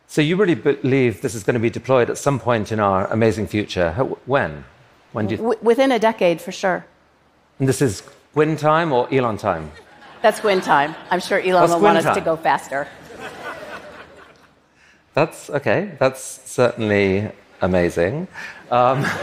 So 0.07 0.21
you 0.21 0.37
really 0.37 0.55
believe 0.55 1.23
this 1.23 1.35
is 1.35 1.43
going 1.43 1.55
to 1.55 1.61
be 1.69 1.71
deployed 1.71 2.09
at 2.09 2.19
some 2.19 2.39
point 2.39 2.71
in 2.71 2.79
our 2.79 3.09
amazing 3.09 3.49
future? 3.49 3.91
When? 4.27 4.65
When 5.11 5.27
do 5.27 5.33
you... 5.33 5.39
W- 5.39 5.59
within 5.61 5.91
a 5.91 5.99
decade, 5.99 6.41
for 6.41 6.53
sure. 6.53 6.87
And 7.59 7.69
this 7.69 7.83
is 7.83 8.05
Gwynne 8.33 8.57
time 8.57 8.93
or 8.93 9.13
Elon 9.13 9.39
time? 9.39 9.73
That's 10.23 10.39
Gwynne 10.39 10.61
time. 10.61 10.95
I'm 11.11 11.19
sure 11.19 11.41
Elon 11.41 11.63
That's 11.63 11.73
will 11.73 11.81
want 11.81 11.99
time. 11.99 12.11
us 12.13 12.17
to 12.17 12.25
go 12.25 12.37
faster. 12.37 12.87
That's 15.17 15.49
okay. 15.49 15.97
That's 15.99 16.21
certainly 16.45 17.31
amazing. 17.63 18.29
Um, 18.71 18.99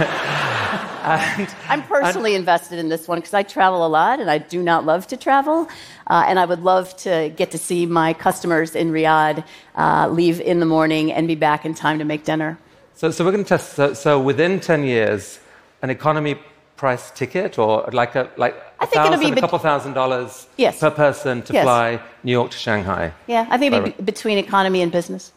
and, 1.03 1.55
I'm 1.69 1.83
personally 1.83 2.33
and, 2.33 2.39
invested 2.41 2.79
in 2.79 2.89
this 2.89 3.07
one 3.07 3.19
because 3.19 3.35
I 3.35 3.43
travel 3.43 3.85
a 3.85 3.87
lot 3.99 4.19
and 4.19 4.27
I 4.27 4.39
do 4.39 4.63
not 4.63 4.87
love 4.87 5.05
to 5.07 5.17
travel. 5.17 5.69
Uh, 6.07 6.25
and 6.27 6.39
I 6.39 6.45
would 6.45 6.63
love 6.63 6.97
to 6.97 7.31
get 7.37 7.51
to 7.51 7.59
see 7.59 7.85
my 7.85 8.11
customers 8.11 8.75
in 8.75 8.91
Riyadh 8.91 9.45
uh, 9.75 10.07
leave 10.09 10.41
in 10.41 10.59
the 10.59 10.65
morning 10.65 11.11
and 11.11 11.27
be 11.27 11.35
back 11.35 11.63
in 11.63 11.75
time 11.75 11.99
to 11.99 12.05
make 12.05 12.23
dinner. 12.23 12.57
So, 12.95 13.11
so 13.11 13.23
we're 13.23 13.31
going 13.31 13.43
to 13.43 13.49
test. 13.49 13.73
So, 13.73 13.93
so 13.93 14.19
within 14.19 14.59
10 14.59 14.85
years, 14.85 15.39
an 15.83 15.91
economy 15.91 16.39
price 16.75 17.11
ticket 17.11 17.59
or 17.59 17.87
like 17.93 18.15
a 18.15 18.31
like 18.35 18.55
I 18.79 18.87
think 18.87 18.95
thousand, 18.95 19.13
it'll 19.13 19.31
be 19.31 19.37
a 19.37 19.41
couple 19.41 19.59
thousand 19.59 19.93
dollars 19.93 20.47
yes. 20.57 20.79
per 20.79 20.89
person 20.89 21.43
to 21.43 21.53
yes. 21.53 21.63
fly 21.63 22.01
New 22.23 22.31
York 22.31 22.49
to 22.49 22.57
Shanghai. 22.57 23.13
Yeah, 23.27 23.45
I 23.51 23.59
think 23.59 23.73
it'd 23.73 23.95
be 23.95 24.03
between 24.03 24.39
economy 24.39 24.81
and 24.81 24.91
business. 24.91 25.31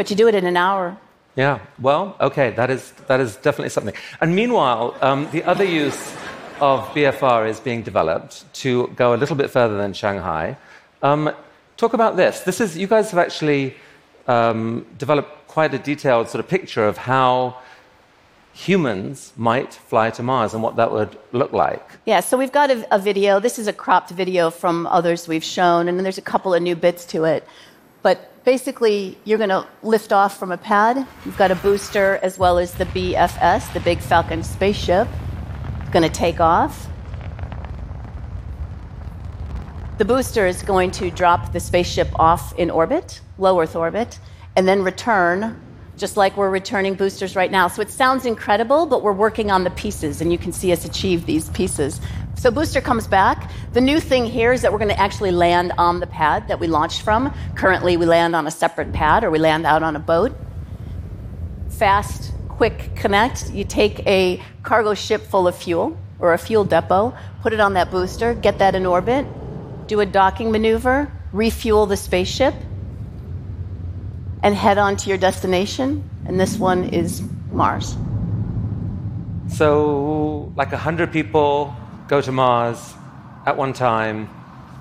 But 0.00 0.08
you 0.08 0.16
do 0.16 0.28
it 0.28 0.34
in 0.34 0.46
an 0.46 0.56
hour. 0.56 0.96
Yeah, 1.36 1.58
well, 1.78 2.16
okay, 2.22 2.52
that 2.52 2.70
is, 2.70 2.92
that 3.06 3.20
is 3.20 3.36
definitely 3.36 3.68
something. 3.68 3.92
And 4.22 4.34
meanwhile, 4.34 4.96
um, 5.02 5.28
the 5.30 5.44
other 5.44 5.62
use 5.62 6.14
of 6.58 6.88
BFR 6.94 7.46
is 7.46 7.60
being 7.60 7.82
developed 7.82 8.50
to 8.62 8.86
go 8.96 9.12
a 9.12 9.18
little 9.18 9.36
bit 9.36 9.50
further 9.50 9.76
than 9.76 9.92
Shanghai. 9.92 10.56
Um, 11.02 11.30
talk 11.76 11.92
about 11.92 12.16
this. 12.16 12.40
This 12.40 12.62
is, 12.62 12.78
you 12.78 12.86
guys 12.86 13.10
have 13.10 13.18
actually 13.18 13.74
um, 14.26 14.86
developed 14.96 15.48
quite 15.48 15.74
a 15.74 15.78
detailed 15.78 16.30
sort 16.30 16.42
of 16.42 16.48
picture 16.48 16.86
of 16.86 16.96
how 16.96 17.58
humans 18.54 19.34
might 19.36 19.74
fly 19.74 20.08
to 20.12 20.22
Mars 20.22 20.54
and 20.54 20.62
what 20.62 20.76
that 20.76 20.90
would 20.90 21.18
look 21.32 21.52
like. 21.52 21.86
Yeah, 22.06 22.20
so 22.20 22.38
we've 22.38 22.52
got 22.52 22.70
a, 22.70 22.94
a 22.94 22.98
video. 22.98 23.38
This 23.38 23.58
is 23.58 23.66
a 23.66 23.72
cropped 23.74 24.12
video 24.12 24.48
from 24.48 24.86
others 24.86 25.28
we've 25.28 25.44
shown, 25.44 25.88
and 25.88 25.98
then 25.98 26.04
there's 26.04 26.16
a 26.16 26.22
couple 26.32 26.54
of 26.54 26.62
new 26.62 26.74
bits 26.74 27.04
to 27.12 27.24
it. 27.24 27.46
But 28.00 28.29
basically, 28.44 29.18
you're 29.24 29.38
going 29.38 29.50
to 29.50 29.66
lift 29.82 30.12
off 30.12 30.38
from 30.38 30.52
a 30.52 30.56
pad. 30.56 31.06
You've 31.24 31.36
got 31.36 31.50
a 31.50 31.56
booster 31.56 32.18
as 32.22 32.38
well 32.38 32.58
as 32.58 32.74
the 32.74 32.86
BFS, 32.86 33.72
the 33.72 33.80
Big 33.80 33.98
Falcon 34.00 34.42
spaceship. 34.42 35.08
It's 35.80 35.90
going 35.90 36.08
to 36.08 36.14
take 36.14 36.40
off. 36.40 36.88
The 39.98 40.04
booster 40.04 40.46
is 40.46 40.62
going 40.62 40.92
to 40.92 41.10
drop 41.10 41.52
the 41.52 41.60
spaceship 41.60 42.08
off 42.18 42.58
in 42.58 42.70
orbit, 42.70 43.20
low 43.36 43.60
Earth 43.60 43.76
orbit, 43.76 44.18
and 44.56 44.66
then 44.66 44.82
return 44.82 45.60
just 46.00 46.16
like 46.16 46.36
we're 46.36 46.50
returning 46.50 46.94
boosters 46.94 47.36
right 47.36 47.50
now. 47.50 47.68
So 47.68 47.82
it 47.82 47.90
sounds 47.90 48.24
incredible, 48.24 48.86
but 48.86 49.02
we're 49.02 49.12
working 49.12 49.50
on 49.50 49.64
the 49.64 49.70
pieces, 49.70 50.22
and 50.22 50.32
you 50.32 50.38
can 50.38 50.50
see 50.50 50.72
us 50.72 50.86
achieve 50.86 51.26
these 51.26 51.50
pieces. 51.50 52.00
So 52.40 52.50
booster 52.50 52.80
comes 52.80 53.06
back. 53.06 53.50
The 53.74 53.82
new 53.82 54.00
thing 54.00 54.24
here 54.24 54.50
is 54.50 54.62
that 54.62 54.72
we're 54.72 54.78
going 54.78 54.88
to 54.88 54.98
actually 54.98 55.30
land 55.30 55.72
on 55.76 56.00
the 56.00 56.06
pad 56.06 56.48
that 56.48 56.58
we 56.58 56.68
launched 56.68 57.02
from. 57.02 57.34
Currently, 57.54 57.98
we 57.98 58.06
land 58.06 58.34
on 58.34 58.46
a 58.46 58.50
separate 58.50 58.94
pad 58.94 59.24
or 59.24 59.30
we 59.30 59.38
land 59.38 59.66
out 59.66 59.82
on 59.82 59.94
a 59.94 59.98
boat. 59.98 60.34
Fast, 61.68 62.32
quick 62.48 62.96
connect. 62.96 63.50
You 63.50 63.64
take 63.64 64.06
a 64.06 64.42
cargo 64.62 64.94
ship 64.94 65.20
full 65.20 65.48
of 65.48 65.54
fuel 65.54 65.98
or 66.18 66.32
a 66.32 66.38
fuel 66.38 66.64
depot, 66.64 67.14
put 67.42 67.52
it 67.52 67.60
on 67.60 67.74
that 67.74 67.90
booster, 67.90 68.32
get 68.32 68.58
that 68.60 68.74
in 68.74 68.86
orbit, 68.86 69.26
do 69.86 70.00
a 70.00 70.06
docking 70.06 70.50
maneuver, 70.50 71.12
refuel 71.32 71.84
the 71.84 71.98
spaceship, 71.98 72.54
and 74.42 74.54
head 74.54 74.78
on 74.78 74.96
to 74.96 75.10
your 75.10 75.18
destination. 75.18 76.08
And 76.24 76.40
this 76.40 76.56
one 76.56 76.84
is 76.84 77.22
Mars. 77.52 77.98
So, 79.48 80.50
like 80.56 80.72
100 80.72 81.12
people 81.12 81.76
go 82.10 82.20
to 82.20 82.32
Mars 82.32 82.94
at 83.46 83.56
one 83.56 83.72
time, 83.72 84.28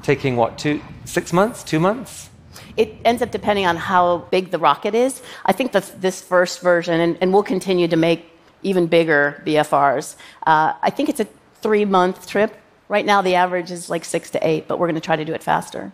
taking 0.01 0.35
what, 0.35 0.57
two, 0.57 0.81
six 1.05 1.31
months, 1.31 1.63
two 1.63 1.79
months? 1.79 2.29
It 2.75 2.95
ends 3.05 3.21
up 3.21 3.29
depending 3.29 3.67
on 3.67 3.77
how 3.77 4.03
big 4.31 4.49
the 4.49 4.57
rocket 4.57 4.95
is. 4.95 5.21
I 5.45 5.53
think 5.53 5.71
the, 5.71 5.81
this 5.99 6.21
first 6.21 6.59
version, 6.59 6.99
and, 6.99 7.17
and, 7.21 7.31
we'll 7.31 7.43
continue 7.43 7.87
to 7.87 7.95
make 7.95 8.25
even 8.63 8.87
bigger 8.87 9.43
BFRs, 9.45 10.15
uh, 10.47 10.73
I 10.81 10.89
think 10.89 11.07
it's 11.07 11.19
a 11.19 11.27
three 11.61 11.85
month 11.85 12.27
trip. 12.27 12.51
Right 12.87 13.05
now, 13.05 13.21
the 13.21 13.35
average 13.35 13.69
is 13.69 13.91
like 13.91 14.03
six 14.05 14.31
to 14.31 14.39
eight, 14.49 14.67
but 14.67 14.79
we're 14.79 14.87
going 14.87 15.01
to 15.03 15.07
try 15.09 15.15
to 15.15 15.23
do 15.23 15.33
it 15.33 15.43
faster. 15.43 15.91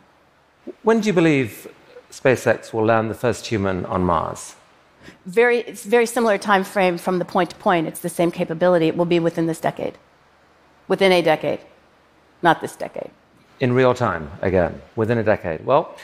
When 0.83 1.01
do 1.01 1.07
you 1.07 1.13
believe 1.13 1.67
SpaceX 2.11 2.71
will 2.71 2.85
land 2.85 3.09
the 3.09 3.19
first 3.25 3.47
human 3.47 3.85
on 3.87 4.03
Mars? 4.03 4.55
Very, 5.25 5.59
it's 5.59 5.83
very 5.83 6.05
similar 6.05 6.37
time 6.37 6.63
frame 6.63 6.97
from 6.97 7.19
the 7.19 7.25
point 7.25 7.49
to 7.49 7.55
point. 7.57 7.87
It's 7.87 7.99
the 7.99 8.15
same 8.19 8.31
capability. 8.31 8.87
It 8.87 8.95
will 8.95 9.11
be 9.17 9.19
within 9.19 9.47
this 9.47 9.59
decade, 9.59 9.97
within 10.87 11.11
a 11.11 11.21
decade, 11.21 11.59
not 12.41 12.61
this 12.61 12.75
decade. 12.75 13.11
In 13.59 13.73
real 13.73 13.93
time, 13.93 14.29
again, 14.41 14.81
within 14.95 15.17
a 15.17 15.23
decade. 15.23 15.65
Well, 15.65 15.95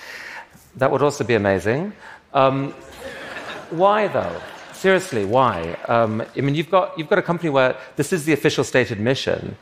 that 0.78 0.90
would 0.92 1.02
also 1.02 1.24
be 1.24 1.36
amazing. 1.36 1.94
Um, 2.34 2.72
why, 3.72 4.08
though? 4.08 4.42
Seriously, 4.74 5.26
why? 5.26 5.78
Um, 5.88 6.24
I 6.36 6.42
mean, 6.42 6.56
you've 6.56 6.72
got, 6.72 6.98
you've 6.98 7.10
got 7.10 7.20
a 7.20 7.22
company 7.22 7.50
where 7.50 7.76
this 7.98 8.12
is 8.14 8.26
the 8.26 8.34
official 8.34 8.64
stated 8.64 9.00
mission, 9.00 9.58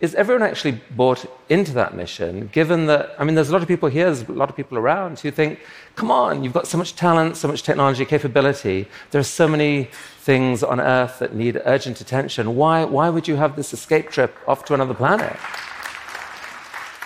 is 0.00 0.14
everyone 0.14 0.42
actually 0.42 0.80
bought 0.90 1.26
into 1.48 1.72
that 1.72 1.94
mission, 1.94 2.48
given 2.52 2.86
that, 2.86 3.14
I 3.18 3.24
mean, 3.24 3.34
there's 3.34 3.48
a 3.48 3.52
lot 3.52 3.62
of 3.62 3.68
people 3.68 3.88
here, 3.88 4.04
there's 4.04 4.28
a 4.28 4.32
lot 4.32 4.48
of 4.48 4.54
people 4.54 4.78
around 4.78 5.18
who 5.18 5.30
think, 5.30 5.58
come 5.96 6.10
on, 6.10 6.44
you've 6.44 6.52
got 6.52 6.68
so 6.68 6.78
much 6.78 6.94
talent, 6.94 7.36
so 7.36 7.48
much 7.48 7.64
technology 7.64 8.04
capability, 8.04 8.86
there 9.10 9.20
are 9.20 9.24
so 9.24 9.48
many 9.48 9.88
things 10.28 10.62
on 10.62 10.78
Earth 10.78 11.20
that 11.20 11.34
need 11.34 11.58
urgent 11.64 12.02
attention. 12.02 12.54
Why, 12.54 12.84
why 12.84 13.08
would 13.08 13.26
you 13.26 13.36
have 13.36 13.56
this 13.56 13.72
escape 13.72 14.10
trip 14.10 14.36
off 14.46 14.62
to 14.66 14.74
another 14.74 14.92
planet? 14.92 15.34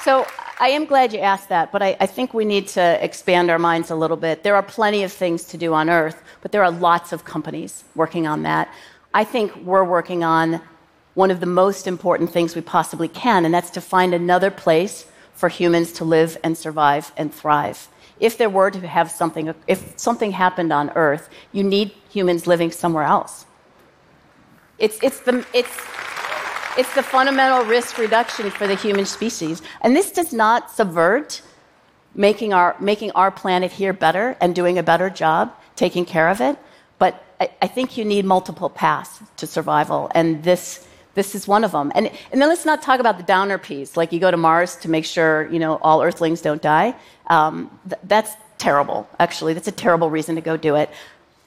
So, 0.03 0.27
I 0.59 0.71
am 0.71 0.87
glad 0.87 1.13
you 1.13 1.21
asked 1.21 1.49
that, 1.51 1.71
but 1.71 1.83
I, 1.83 1.97
I 2.01 2.07
think 2.07 2.35
we 2.35 2.45
need 2.45 2.67
to 2.79 2.85
expand 3.09 3.49
our 3.49 3.61
minds 3.61 3.93
a 3.93 3.95
little 3.95 4.17
bit. 4.17 4.43
There 4.43 4.57
are 4.57 4.63
plenty 4.63 5.05
of 5.05 5.13
things 5.13 5.45
to 5.53 5.57
do 5.57 5.73
on 5.73 5.89
Earth, 5.89 6.21
but 6.41 6.51
there 6.51 6.65
are 6.65 6.73
lots 6.73 7.13
of 7.13 7.25
companies 7.25 7.85
working 7.95 8.27
on 8.27 8.43
that. 8.43 8.69
I 9.15 9.23
think 9.23 9.55
we're 9.55 9.85
working 9.85 10.25
on 10.25 10.61
one 11.15 11.31
of 11.31 11.39
the 11.39 11.53
most 11.63 11.87
important 11.87 12.33
things 12.33 12.57
we 12.57 12.63
possibly 12.63 13.07
can, 13.07 13.45
and 13.45 13.55
that's 13.55 13.71
to 13.71 13.81
find 13.81 14.15
another 14.15 14.51
place 14.51 15.07
for 15.35 15.49
humans 15.49 15.93
to 15.93 16.05
live 16.05 16.39
and 16.45 16.57
survive 16.57 17.13
and 17.17 17.33
thrive. 17.35 17.89
If 18.21 18.39
there 18.39 18.51
were 18.51 18.71
to 18.71 18.87
have 18.87 19.11
something, 19.11 19.53
if 19.67 19.99
something 19.99 20.31
happened 20.33 20.73
on 20.73 20.91
Earth, 20.91 21.29
you 21.51 21.65
need 21.65 21.93
humans 22.11 22.47
living 22.47 22.71
somewhere 22.71 23.05
else. 23.05 23.47
It's, 24.79 24.99
it's, 25.03 25.21
the, 25.21 25.45
it's, 25.53 25.77
it's 26.79 26.95
the 26.95 27.03
fundamental 27.03 27.65
risk 27.65 27.99
reduction 27.99 28.51
for 28.51 28.67
the 28.67 28.75
human 28.75 29.07
species. 29.07 29.63
And 29.81 29.97
this 29.97 30.13
does 30.13 30.33
not 30.33 30.71
subvert 30.71 31.43
making 32.15 32.53
our, 32.53 32.77
making 32.81 33.11
our 33.13 33.31
planet 33.31 33.73
here 33.73 33.93
better 33.93 34.37
and 34.41 34.55
doing 34.55 34.79
a 34.79 34.83
better 34.83 35.11
job 35.11 35.53
taking 35.77 36.05
care 36.05 36.29
of 36.29 36.41
it. 36.41 36.59
But 36.99 37.25
I, 37.41 37.51
I 37.63 37.67
think 37.67 37.97
you 37.97 38.05
need 38.05 38.25
multiple 38.25 38.71
paths 38.71 39.21
to 39.39 39.47
survival. 39.47 40.11
And 40.15 40.43
this 40.45 40.87
this 41.15 41.35
is 41.35 41.47
one 41.47 41.65
of 41.65 41.73
them. 41.73 41.93
And, 41.95 42.11
and 42.31 42.41
then 42.41 42.49
let's 42.49 42.65
not 42.65 42.83
talk 42.83 43.01
about 43.01 43.19
the 43.19 43.23
downer 43.25 43.59
piece, 43.59 43.97
like 43.97 44.13
you 44.13 44.21
go 44.21 44.31
to 44.31 44.37
Mars 44.37 44.77
to 44.77 44.89
make 44.89 45.05
sure 45.05 45.49
you 45.51 45.59
know 45.59 45.77
all 45.83 46.03
Earthlings 46.03 46.41
don't 46.41 46.63
die. 46.63 46.95
Um, 47.27 47.71
th- 47.89 48.01
that's 48.05 48.33
terrible. 48.59 49.09
Actually, 49.19 49.55
that's 49.55 49.69
a 49.69 49.73
terrible 49.73 50.11
reason 50.11 50.35
to 50.37 50.41
go 50.41 50.57
do 50.57 50.75
it. 50.77 50.91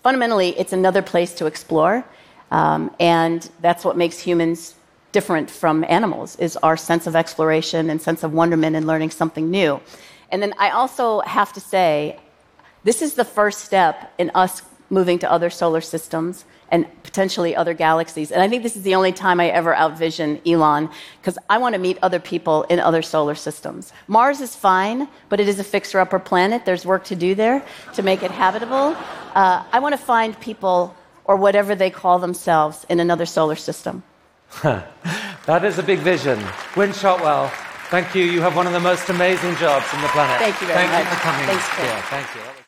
Fundamentally, 0.04 0.49
it's 0.58 0.73
another 0.73 1.01
place 1.01 1.34
to 1.36 1.45
explore, 1.45 2.06
um, 2.51 2.93
and 2.99 3.49
that's 3.62 3.84
what 3.84 3.97
makes 3.97 4.19
humans 4.19 4.75
different 5.12 5.49
from 5.49 5.84
animals: 5.88 6.36
is 6.38 6.58
our 6.58 6.78
sense 6.78 7.08
of 7.08 7.15
exploration 7.15 7.89
and 7.89 8.01
sense 8.01 8.23
of 8.23 8.34
wonderment 8.34 8.75
and 8.75 8.86
learning 8.86 9.10
something 9.12 9.49
new. 9.49 9.80
And 10.32 10.41
then 10.41 10.54
I 10.58 10.71
also 10.71 11.21
have 11.21 11.54
to 11.54 11.60
say, 11.60 12.19
this 12.84 13.01
is 13.01 13.13
the 13.13 13.25
first 13.25 13.60
step 13.62 14.12
in 14.17 14.32
us 14.36 14.62
moving 14.89 15.19
to 15.19 15.32
other 15.32 15.50
solar 15.50 15.82
systems 15.82 16.45
and 16.69 16.86
potentially 17.04 17.56
other 17.56 17.74
galaxies. 17.74 18.32
And 18.32 18.41
I 18.41 18.50
think 18.50 18.63
this 18.63 18.76
is 18.76 18.84
the 18.84 18.95
only 18.95 19.12
time 19.12 19.39
I 19.39 19.50
ever 19.50 19.74
outvision 19.74 20.41
Elon 20.48 20.89
because 21.21 21.38
I 21.50 21.58
want 21.58 21.74
to 21.74 21.80
meet 21.80 21.98
other 22.02 22.19
people 22.19 22.63
in 22.63 22.80
other 22.80 23.02
solar 23.02 23.36
systems. 23.36 23.93
Mars 24.08 24.41
is 24.41 24.56
fine, 24.56 25.08
but 25.30 25.39
it 25.39 25.48
is 25.48 25.60
a 25.60 25.63
fixer 25.63 26.00
upper 26.00 26.19
planet. 26.19 26.65
There's 26.65 26.86
work 26.86 27.04
to 27.06 27.15
do 27.15 27.36
there 27.36 27.63
to 27.93 28.04
make 28.04 28.24
it 28.24 28.32
habitable. 28.32 28.95
Uh, 29.34 29.63
I 29.71 29.80
want 29.80 29.93
to 29.93 30.02
find 30.02 30.39
people 30.39 30.95
or 31.26 31.36
whatever 31.36 31.76
they 31.76 31.89
call 31.89 32.19
themselves 32.19 32.86
in 32.89 33.00
another 33.00 33.26
solar 33.26 33.56
system. 33.56 34.04
that 34.63 35.65
is 35.65 35.80
a 35.80 35.84
big 35.84 36.00
vision. 36.00 36.39
Gwynne 36.74 36.93
Shotwell, 36.93 37.50
thank 37.89 38.15
you. 38.15 38.24
You 38.24 38.41
have 38.41 38.56
one 38.56 38.67
of 38.67 38.74
the 38.74 38.80
most 38.80 39.10
amazing 39.10 39.56
jobs 39.56 39.86
on 39.93 40.02
the 40.02 40.08
planet. 40.10 40.38
Thank 40.39 40.62
you 40.62 40.67
very 40.67 40.88
thank 40.88 40.91
much. 40.91 41.04
Thank 41.04 41.10
you 41.10 41.15
for 41.15 41.21
coming 41.21 41.45
Thanks, 41.48 41.78
here. 41.78 42.02
Thank 42.10 42.36
you. 42.36 42.56